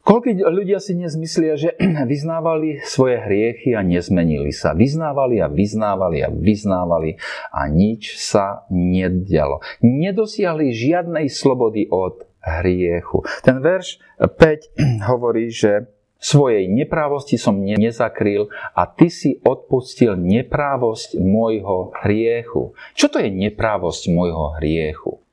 [0.04, 1.80] Koľko ľudia si dnes myslia, že
[2.12, 4.76] vyznávali svoje hriechy a nezmenili sa.
[4.76, 7.16] Vyznávali a vyznávali a vyznávali
[7.56, 9.64] a nič sa nedialo.
[9.80, 13.24] Nedosiahli žiadnej slobody od hriechu.
[13.48, 14.76] Ten verš 5
[15.14, 15.88] hovorí, že
[16.20, 22.76] svojej neprávosti som nezakryl a ty si odpustil neprávosť môjho hriechu.
[22.96, 25.24] Čo to je neprávosť môjho hriechu?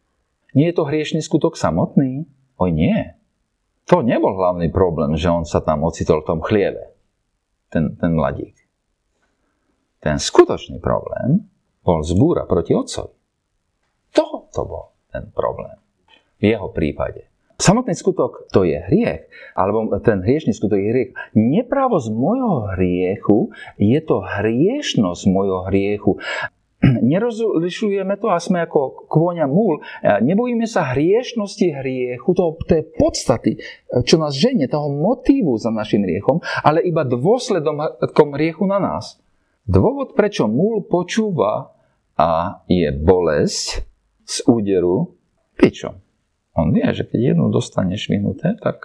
[0.54, 2.26] Nie je to hriešný skutok samotný?
[2.60, 3.16] Oj nie.
[3.88, 6.92] To nebol hlavný problém, že on sa tam ocitol v tom chlieve.
[7.72, 8.54] Ten, ten mladík.
[10.04, 11.48] Ten skutočný problém
[11.80, 13.16] bol zbúra proti otcovi.
[14.14, 15.74] To, to bol ten problém.
[16.40, 17.30] V jeho prípade.
[17.60, 21.10] Samotný skutok to je hriech, alebo ten hriešný skutok je hriech.
[21.36, 26.16] Neprávosť môjho hriechu je to hriešnosť môjho hriechu
[26.82, 29.84] nerozlišujeme to a sme ako kôňa múl.
[30.02, 33.60] Nebojíme sa hriešnosti hriechu, toho, tej podstaty,
[34.08, 39.20] čo nás ženie, toho motívu za našim hriechom, ale iba dôsledkom hriechu na nás.
[39.68, 41.76] Dôvod, prečo múl počúva
[42.16, 43.84] a je bolesť
[44.24, 45.20] z úderu,
[45.60, 46.00] pičo.
[46.56, 48.82] On vie, že keď jednu dostaneš minuté, tak,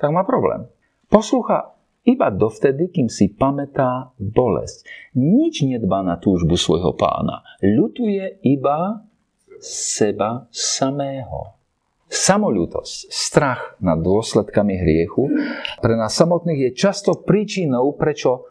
[0.00, 0.66] tak má problém.
[1.12, 4.86] Poslúcha iba dovtedy, kým si pamätá bolesť.
[5.14, 7.46] Nič nedbá na túžbu svojho pána.
[7.62, 9.06] Ľutuje iba
[9.62, 11.54] seba samého.
[12.12, 15.32] Samolútosť, strach nad dôsledkami hriechu
[15.80, 18.44] pre nás samotných je často príčinou, prečo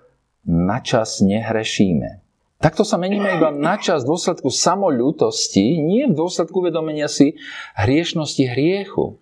[0.50, 2.26] načas nehrešíme.
[2.58, 7.38] Takto sa meníme iba na čas v dôsledku samolútosti, nie v dôsledku uvedomenia si
[7.78, 9.18] hriešnosti hriechu.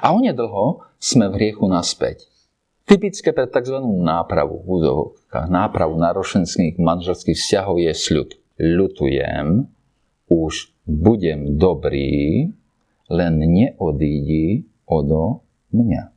[0.00, 2.28] A onedlho sme v hriechu naspäť.
[2.86, 3.82] Typické pre tzv.
[3.82, 8.30] nápravu v úzovkách, nápravu náročenských manželských vzťahov je sľub.
[8.62, 9.66] Ľutujem,
[10.30, 12.46] už budem dobrý,
[13.10, 15.42] len neodídi odo
[15.74, 16.14] mňa.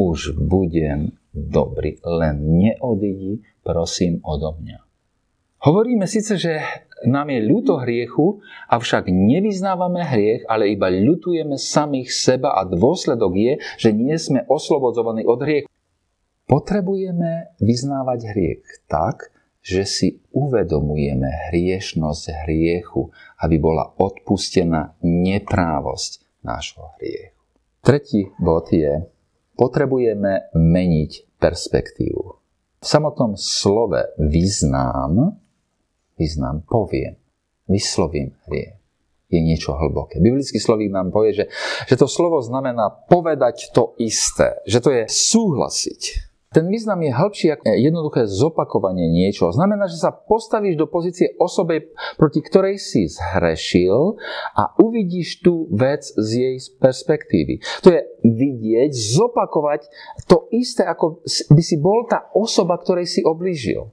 [0.00, 4.80] Už budem dobrý, len neodídi, prosím, odo mňa.
[5.60, 6.64] Hovoríme síce, že
[7.04, 8.40] nám je ľúto hriechu,
[8.72, 15.28] avšak nevyznávame hriech, ale iba ľutujeme samých seba a dôsledok je, že nie sme oslobodzovaní
[15.28, 15.68] od hriechu.
[16.48, 19.28] Potrebujeme vyznávať hriech tak,
[19.60, 23.12] že si uvedomujeme hriešnosť hriechu,
[23.44, 27.36] aby bola odpustená neprávosť nášho hriechu.
[27.84, 29.04] Tretí bod je,
[29.60, 32.22] potrebujeme meniť perspektívu.
[32.80, 35.36] V samotnom slove vyznám,
[36.16, 37.20] vyznám, poviem,
[37.68, 38.78] vyslovím hriech
[39.28, 40.24] je niečo hlboké.
[40.24, 41.44] Biblický slovík nám povie, že,
[41.84, 46.27] že to slovo znamená povedať to isté, že to je súhlasiť.
[46.48, 49.52] Ten význam je hĺbší ako jednoduché zopakovanie niečoho.
[49.52, 54.16] Znamená, že sa postavíš do pozície osobe, proti ktorej si zhrešil
[54.56, 57.60] a uvidíš tú vec z jej perspektívy.
[57.84, 59.92] To je vidieť, zopakovať
[60.24, 61.20] to isté, ako
[61.52, 63.92] by si bol tá osoba, ktorej si oblížil.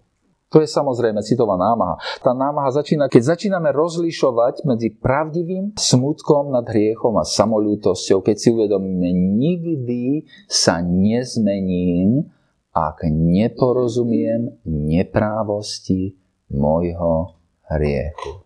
[0.56, 2.00] To je samozrejme citová námaha.
[2.24, 8.48] Tá námaha začína, keď začíname rozlišovať medzi pravdivým smutkom nad hriechom a samolútosťou, keď si
[8.56, 12.32] uvedomíme, nikdy sa nezmením,
[12.76, 16.20] ak neporozumiem neprávosti
[16.52, 17.40] môjho
[17.72, 18.44] hriechu.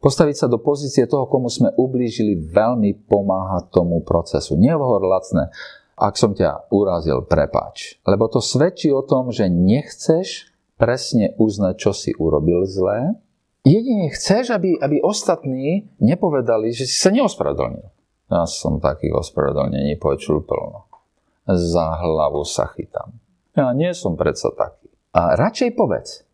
[0.00, 4.56] Postaviť sa do pozície toho, komu sme ublížili, veľmi pomáha tomu procesu.
[4.56, 5.48] Nehovor lacné,
[5.96, 8.00] ak som ťa urazil, prepáč.
[8.08, 13.16] Lebo to svedčí o tom, že nechceš presne uznať, čo si urobil zlé.
[13.60, 17.84] Jedine chceš, aby, aby ostatní nepovedali, že si sa neospravedlnil.
[18.32, 20.88] Ja som takých ospravedlnení počul plno.
[21.44, 23.12] Za hlavu sa chytám.
[23.60, 24.88] Ja nie som predsa taký.
[25.12, 26.24] A radšej povedz,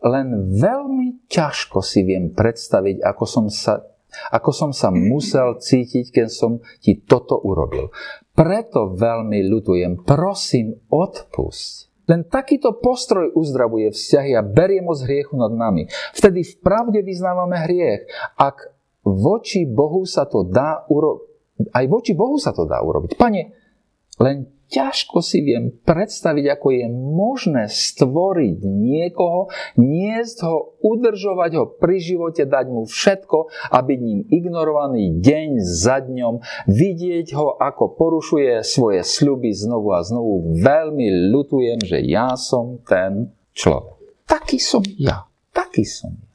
[0.00, 6.28] len veľmi ťažko si viem predstaviť, ako som sa ako som sa musel cítiť, keď
[6.34, 7.94] som ti toto urobil.
[8.34, 10.02] Preto veľmi ľutujem.
[10.02, 11.90] Prosím, odpusť.
[12.10, 15.86] Len takýto postroj uzdravuje vzťahy a berie moc hriechu nad nami.
[16.10, 18.10] Vtedy v pravde vyznávame hriech.
[18.34, 18.74] Ak
[19.06, 23.14] voči Bohu sa to dá urobiť, aj voči Bohu sa to dá urobiť.
[23.14, 23.54] Pane,
[24.18, 31.98] len ťažko si viem predstaviť, ako je možné stvoriť niekoho, niesť ho, udržovať ho pri
[31.98, 36.40] živote, dať mu všetko a byť ním ignorovaný deň za dňom,
[36.70, 40.56] vidieť ho, ako porušuje svoje sľuby znovu a znovu.
[40.62, 43.98] Veľmi ľutujem, že ja som ten človek.
[44.24, 45.26] Taký som ja.
[45.50, 46.30] Taký som ja.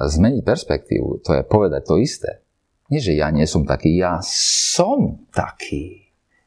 [0.00, 2.40] Zmeniť perspektívu, to je povedať to isté.
[2.88, 5.99] Nie, že ja nie som taký, ja som taký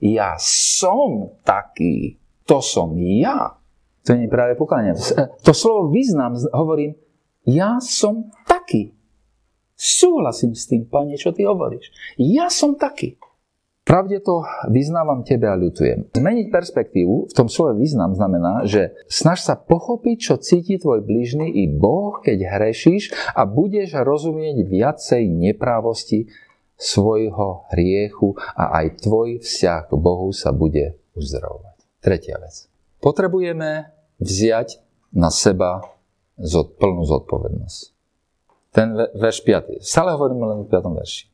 [0.03, 3.55] ja som taký, to som ja.
[4.03, 4.99] To nie je práve pokáňa.
[5.47, 6.99] To slovo význam hovorím,
[7.47, 8.91] ja som taký.
[9.79, 11.87] Súhlasím s tým, pane, čo ty hovoríš.
[12.19, 13.15] Ja som taký.
[13.83, 16.15] Pravde to vyznávam tebe a ľutujem.
[16.15, 21.51] Zmeniť perspektívu v tom slove význam znamená, že snaž sa pochopiť, čo cíti tvoj bližný
[21.51, 26.31] i Boh, keď hrešíš a budeš rozumieť viacej neprávosti
[26.83, 31.77] svojho hriechu a aj tvoj vzťah k Bohu sa bude uzdravovať.
[32.03, 32.67] Tretia vec.
[32.99, 33.87] Potrebujeme
[34.19, 34.83] vziať
[35.15, 35.79] na seba
[36.35, 37.81] zod, plnú zodpovednosť.
[38.75, 39.79] Ten verš 5.
[39.79, 40.99] Stále hovoríme len o 5.
[40.99, 41.31] verši.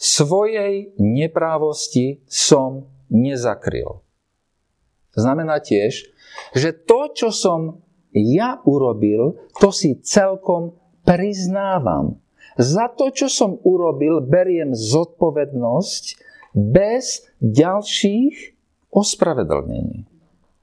[0.00, 4.00] Svojej neprávosti som nezakryl.
[5.12, 6.08] Znamená tiež,
[6.54, 7.82] že to, čo som
[8.14, 12.22] ja urobil, to si celkom priznávam.
[12.60, 16.04] Za to, čo som urobil, beriem zodpovednosť
[16.52, 18.36] bez ďalších
[18.92, 20.04] ospravedlnení.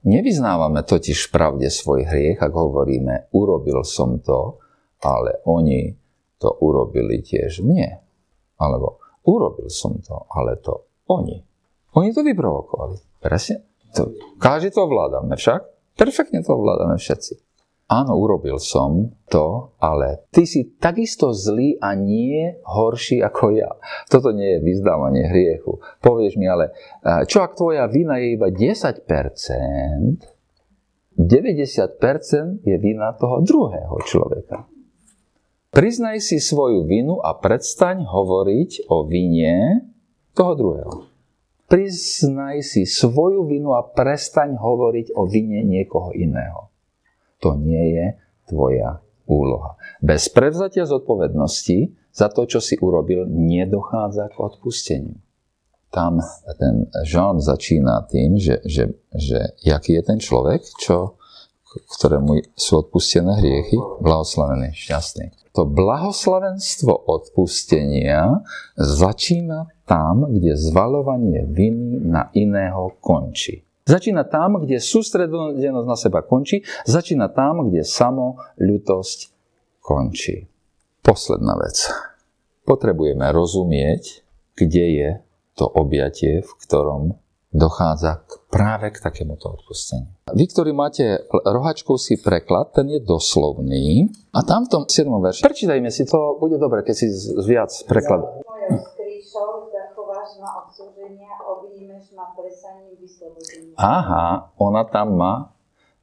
[0.06, 4.62] Nevyznávame totiž pravde svoj hriech, ak hovoríme, urobil som to,
[5.02, 5.90] ale oni
[6.38, 7.98] to urobili tiež mne.
[8.62, 11.42] Alebo urobil som to, ale to oni.
[11.98, 13.18] Oni to vyprovokovali.
[13.18, 13.66] Presne.
[13.98, 15.66] To, každý to ovládame však.
[15.98, 17.47] Perfektne to ovládame všetci
[17.88, 23.72] áno, urobil som to, ale ty si takisto zlý a nie horší ako ja.
[24.12, 25.80] Toto nie je vyzdávanie hriechu.
[26.04, 26.76] Povieš mi, ale
[27.24, 29.02] čo ak tvoja vina je iba 10%,
[31.18, 34.70] 90% je vina toho druhého človeka.
[35.68, 39.84] Priznaj si svoju vinu a predstaň hovoriť o vine
[40.32, 41.10] toho druhého.
[41.68, 46.67] Priznaj si svoju vinu a prestaň hovoriť o vine niekoho iného.
[47.42, 48.06] To nie je
[48.48, 49.76] tvoja úloha.
[50.00, 55.14] Bez prevzatia zodpovednosti za to, čo si urobil, nedochádza k odpusteniu.
[55.88, 56.20] Tam
[56.60, 61.16] ten žalm začína tým, že, že, že jaký je ten človek, čo,
[61.68, 65.52] ktorému sú odpustené hriechy, blahoslavený, šťastný.
[65.56, 68.44] To blahoslavenstvo odpustenia
[68.76, 73.67] začína tam, kde zvalovanie viny na iného končí.
[73.88, 79.32] Začína tam, kde sústredenosť na seba končí, začína tam, kde samo ľutosť
[79.80, 80.44] končí.
[81.00, 81.88] Posledná vec.
[82.68, 84.20] Potrebujeme rozumieť,
[84.52, 85.10] kde je
[85.56, 87.16] to objatie, v ktorom
[87.48, 90.12] dochádza k, práve k takémuto odpusteniu.
[90.36, 95.08] Vy, ktorí máte rohačkovský preklad, ten je doslovný a tam v tom 7.
[95.08, 97.72] verši, prečítajme si to, bude dobre, keď si z viac
[103.74, 103.78] preklad.
[103.78, 105.34] Aha, ona tam má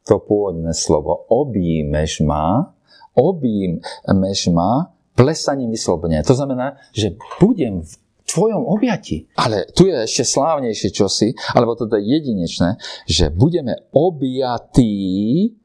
[0.05, 1.25] to pôvodné slovo.
[1.31, 2.75] Objímeš ma,
[3.17, 6.27] objímeš ma plesaním vyslobodenia.
[6.27, 7.93] To znamená, že budem v
[8.27, 9.31] tvojom objati.
[9.39, 12.75] Ale tu je ešte slávnejšie čosi, alebo toto je jedinečné,
[13.07, 15.55] že budeme objatí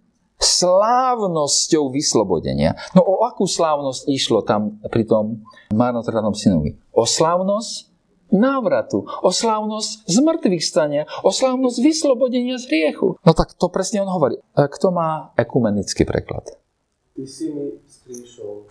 [0.40, 2.72] slávnosťou vyslobodenia.
[2.96, 6.80] No o akú slávnosť išlo tam pri tom marnotratnom synovi?
[6.96, 7.89] O slávnosť
[8.32, 13.18] návratu, o slávnosť zmrtvých stania, o slávnosť vyslobodenia z hriechu.
[13.22, 14.38] No tak to presne on hovorí.
[14.54, 16.56] Kto má ekumenický preklad?
[17.14, 18.64] Ty si mi skríšol,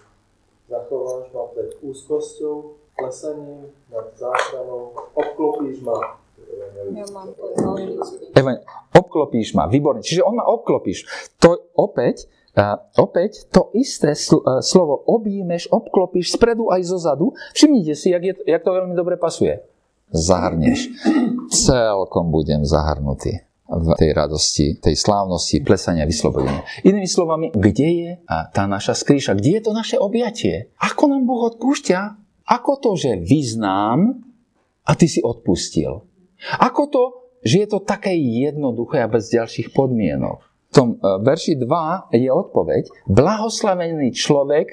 [0.72, 2.56] zachováš ma pred úzkosťou,
[2.98, 6.20] klesaním nad záchranou, obklopíš ma
[6.90, 7.30] ja mám
[8.34, 8.58] Evan,
[8.96, 10.02] obklopíš ma, výborne.
[10.02, 11.06] Čiže on ma obklopíš.
[11.46, 12.26] To opäť
[13.00, 14.20] opäť to isté e,
[14.64, 17.32] slovo objímeš, obklopíš spredu aj zo zadu.
[17.56, 19.64] Všimnite si, jak, je, jak to veľmi dobre pasuje.
[20.10, 20.90] Zahrnieš.
[21.54, 26.66] celkom budem zahrnutý v tej radosti, tej slávnosti, plesania, vyslobodenia.
[26.82, 29.38] Inými slovami, kde je tá naša skríša?
[29.38, 30.74] Kde je to naše objatie?
[30.82, 32.00] Ako nám Boh odpúšťa?
[32.50, 34.26] Ako to, že vyznám
[34.82, 36.02] a ty si odpustil?
[36.58, 37.04] Ako to,
[37.46, 40.49] že je to také jednoduché a bez ďalších podmienok?
[40.70, 42.84] Tom e, verši 2 je odpoveď.
[43.10, 44.68] Blahoslavený človek,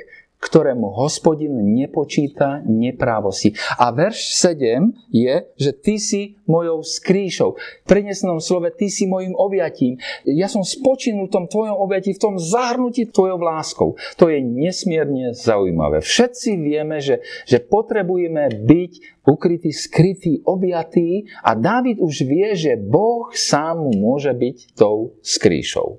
[0.47, 3.59] ktorému hospodin nepočíta neprávosti.
[3.83, 7.59] A verš 7 je, že ty si mojou skrýšou.
[7.59, 9.99] V prenesenom slove ty si mojim objatím.
[10.23, 13.89] Ja som spočinul v tom tvojom objatí, v tom zahrnutí tvojou láskou.
[14.23, 15.99] To je nesmierne zaujímavé.
[15.99, 18.93] Všetci vieme, že, že potrebujeme byť
[19.27, 25.99] ukrytý, skrytý, objatý a Dávid už vie, že Boh sám môže byť tou skrýšou.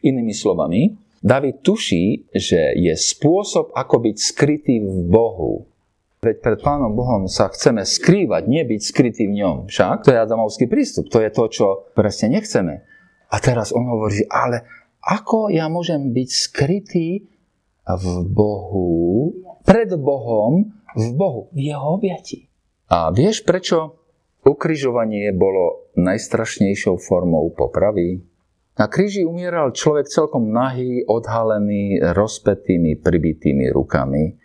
[0.00, 5.66] Inými slovami, David tuší, že je spôsob, ako byť skrytý v Bohu.
[6.20, 9.56] Veď pred Pánom Bohom sa chceme skrývať, nie byť skrytý v ňom.
[9.70, 12.82] Však to je Adamovský prístup, to je to, čo presne nechceme.
[13.30, 14.66] A teraz on hovorí, ale
[15.06, 17.30] ako ja môžem byť skrytý
[17.86, 19.30] v Bohu,
[19.62, 22.50] pred Bohom, v Bohu, v jeho objati.
[22.90, 24.02] A vieš, prečo
[24.42, 28.22] ukrižovanie bolo najstrašnejšou formou popravy?
[28.76, 34.36] Na kríži umieral človek celkom nahý, odhalený, rozpetými, pribitými rukami.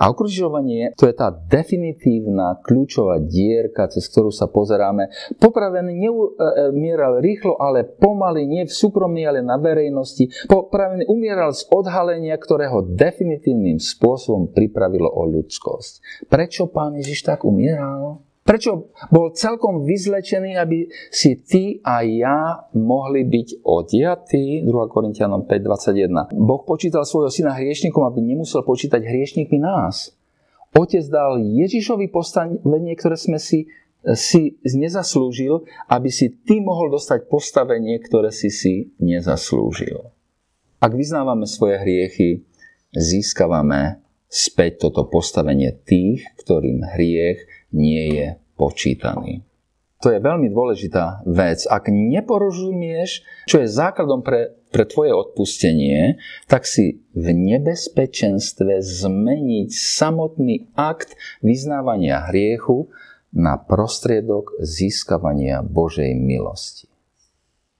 [0.00, 5.12] A ukrižovanie to je tá definitívna kľúčová dierka, cez ktorú sa pozeráme.
[5.36, 10.48] Popravený neumieral rýchlo, ale pomaly, nie v súkromí, ale na verejnosti.
[10.48, 16.24] Popravený umieral z odhalenia, ktorého definitívnym spôsobom pripravilo o ľudskosť.
[16.32, 18.24] Prečo pán Ježiš tak umieral?
[18.50, 24.66] Prečo bol celkom vyzlečený, aby si ty a ja mohli byť odiatí?
[24.66, 26.34] 2 Korintianom 5.21.
[26.34, 30.18] Boh počítal svojho syna hriešnikom, aby nemusel počítať hriešnikmi nás.
[30.74, 33.70] Otec dal Ježišovi postavenie, ktoré sme si,
[34.18, 40.10] si nezaslúžil, aby si ty mohol dostať postavenie, ktoré si si nezaslúžil.
[40.82, 42.42] Ak vyznávame svoje hriechy,
[42.98, 48.26] získavame späť toto postavenie tých, ktorým hriech nie je
[48.60, 49.40] počítaný.
[50.00, 51.68] To je veľmi dôležitá vec.
[51.68, 56.16] Ak neporozumieš, čo je základom pre, pre tvoje odpustenie,
[56.48, 62.88] tak si v nebezpečenstve zmeniť samotný akt vyznávania hriechu
[63.36, 66.88] na prostriedok získavania Božej milosti.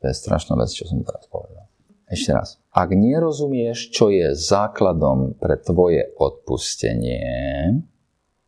[0.04, 1.72] To je strašná vec, čo som teraz povedal.
[2.04, 2.60] Ešte raz.
[2.74, 7.22] Ak nerozumieš, čo je základom pre tvoje odpustenie,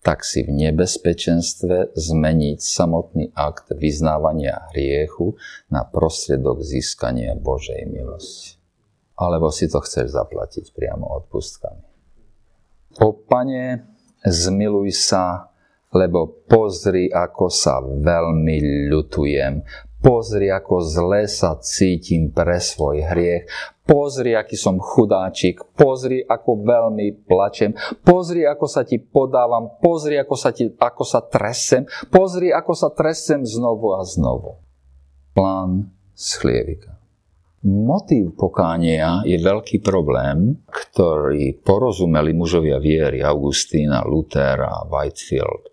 [0.03, 5.39] tak si v nebezpečenstve zmeniť samotný akt vyznávania hriechu
[5.71, 8.59] na prostriedok získania Božej milosti.
[9.15, 11.87] Alebo si to chceš zaplatiť priamo odpustkami.
[12.99, 13.87] O Pane,
[14.27, 15.55] zmiluj sa,
[15.95, 19.63] lebo pozri, ako sa veľmi ľutujem.
[20.03, 23.47] Pozri, ako zle sa cítim pre svoj hriech.
[23.87, 27.71] Pozri, aký som chudáčik, pozri, ako veľmi plačem,
[28.03, 32.91] pozri, ako sa ti podávam, pozri, ako sa, ti, ako sa tresem, pozri, ako sa
[32.91, 34.59] tresem znovu a znovu.
[35.35, 36.99] Plán z chlievika.
[37.63, 45.71] Motív pokánia je veľký problém, ktorý porozumeli mužovia viery Augustína, Luther a Whitefield.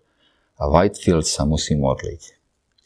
[0.62, 2.22] A Whitefield sa musí modliť.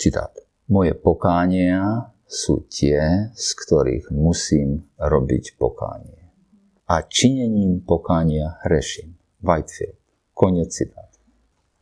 [0.01, 0.44] Citát.
[0.65, 6.33] Moje pokánia sú tie, z ktorých musím robiť pokánie.
[6.89, 9.13] A činením pokánia hreším.
[9.45, 10.01] Whitefield.
[10.33, 11.13] Konec citát.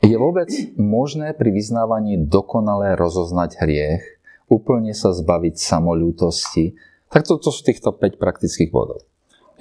[0.03, 4.03] Je vôbec možné pri vyznávaní dokonale rozoznať hriech,
[4.51, 6.74] úplne sa zbaviť samolútosti?
[7.07, 9.07] Tak to, to sú týchto 5 praktických bodov.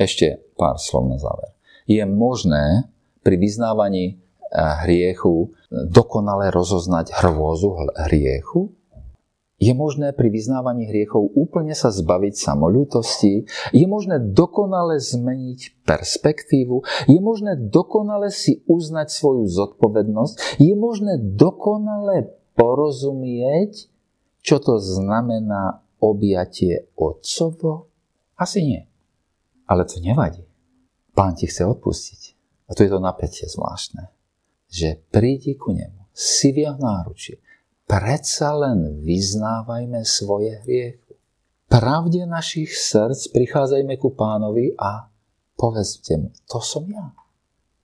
[0.01, 1.53] Ešte pár slov na záver.
[1.85, 2.89] Je možné
[3.21, 4.17] pri vyznávaní eh,
[4.81, 7.77] hriechu dokonale rozoznať hrôzu
[8.09, 8.73] hriechu?
[9.61, 13.45] Je možné pri vyznávaní hriechov úplne sa zbaviť samolútosti?
[13.69, 16.81] Je možné dokonale zmeniť perspektívu?
[17.05, 20.57] Je možné dokonale si uznať svoju zodpovednosť?
[20.57, 23.85] Je možné dokonale porozumieť,
[24.41, 27.85] čo to znamená objatie Otcovo?
[28.41, 28.81] Asi nie.
[29.69, 30.41] Ale to nevadí.
[31.13, 32.21] Pán ti chce odpustiť.
[32.65, 34.09] A tu je to napätie zvláštne.
[34.73, 37.37] Že prídi ku nemu, si v náručí,
[37.91, 41.19] predsa len vyznávajme svoje hriechy.
[41.67, 45.11] Pravde našich srdc prichádzajme ku pánovi a
[45.59, 47.11] povedzte mu, to som ja.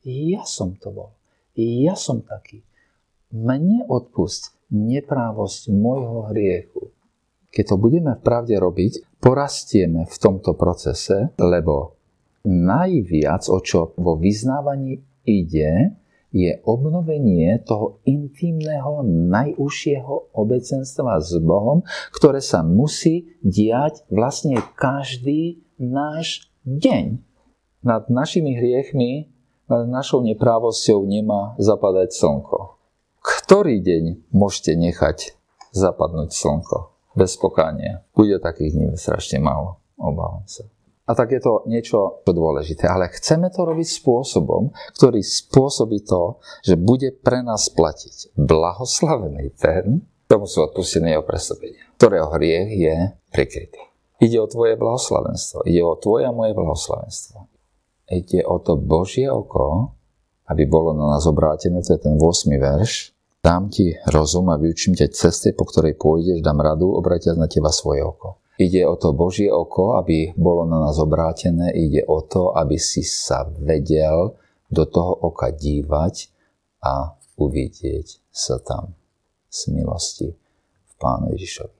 [0.08, 1.12] Ja som to bol.
[1.60, 2.64] Ja som taký.
[3.36, 6.96] Mne odpust neprávosť môjho hriechu.
[7.52, 12.00] Keď to budeme v pravde robiť, porastieme v tomto procese, lebo
[12.48, 16.00] najviac, o čo vo vyznávaní ide,
[16.36, 26.52] je obnovenie toho intimného, najúžšieho obecenstva s Bohom, ktoré sa musí diať vlastne každý náš
[26.68, 27.24] deň.
[27.86, 29.32] Nad našimi hriechmi,
[29.72, 32.76] nad našou neprávosťou nemá zapadať slnko.
[33.24, 35.36] Ktorý deň môžete nechať
[35.72, 38.04] zapadnúť slnko bez pokánia?
[38.16, 40.68] Bude takých dní strašne málo, obávam sa.
[41.08, 42.84] A tak je to niečo dôležité.
[42.84, 50.04] Ale chceme to robiť spôsobom, ktorý spôsobí to, že bude pre nás platiť blahoslavený ten,
[50.28, 52.96] tomu sú odpustené jeho prestúpenia, ktorého hriech je
[53.32, 53.80] prikrytý.
[54.20, 55.64] Ide o tvoje blahoslavenstvo.
[55.64, 57.48] Ide o tvoje a moje blahoslavenstvo.
[58.12, 59.96] Ide o to Božie oko,
[60.52, 62.52] aby bolo na nás obrátené, to je ten 8.
[62.60, 63.16] verš.
[63.40, 67.72] Dám ti rozum a vyučím ťa ceste, po ktorej pôjdeš, dám radu, obratia na teba
[67.72, 68.44] svoje oko.
[68.58, 71.70] Ide o to Božie oko, aby bolo na nás obrátené.
[71.78, 74.34] Ide o to, aby si sa vedel
[74.66, 76.34] do toho oka dívať
[76.82, 78.98] a uvidieť sa tam
[79.46, 80.34] z milosti
[80.90, 81.78] v Pánu Ježišovi.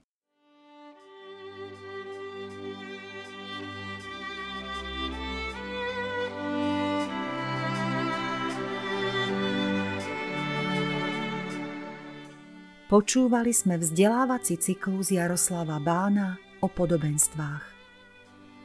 [12.88, 17.64] Počúvali sme vzdelávací cyklus Jaroslava Bána o podobenstvách.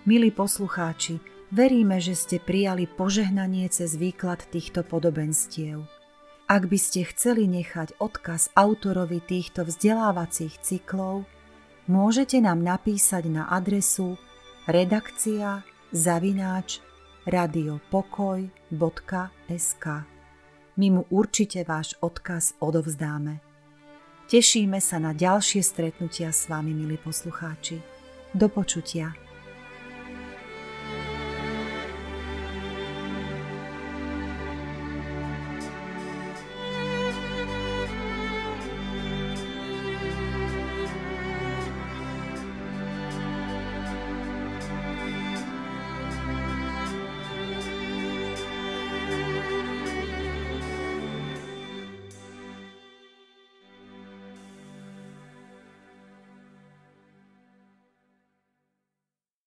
[0.03, 1.22] Milí poslucháči,
[1.55, 5.86] veríme, že ste prijali požehnanie cez výklad týchto podobenstiev.
[6.51, 11.24] Ak by ste chceli nechať odkaz autorovi týchto vzdelávacích cyklov,
[11.86, 14.18] môžete nám napísať na adresu
[14.66, 15.62] redakcia
[15.95, 16.82] zavináč
[17.28, 19.86] radiopokoj.sk.
[20.72, 23.51] My mu určite váš odkaz odovzdáme.
[24.33, 27.85] Tešíme sa na ďalšie stretnutia s vami, milí poslucháči.
[28.33, 29.12] Do počutia.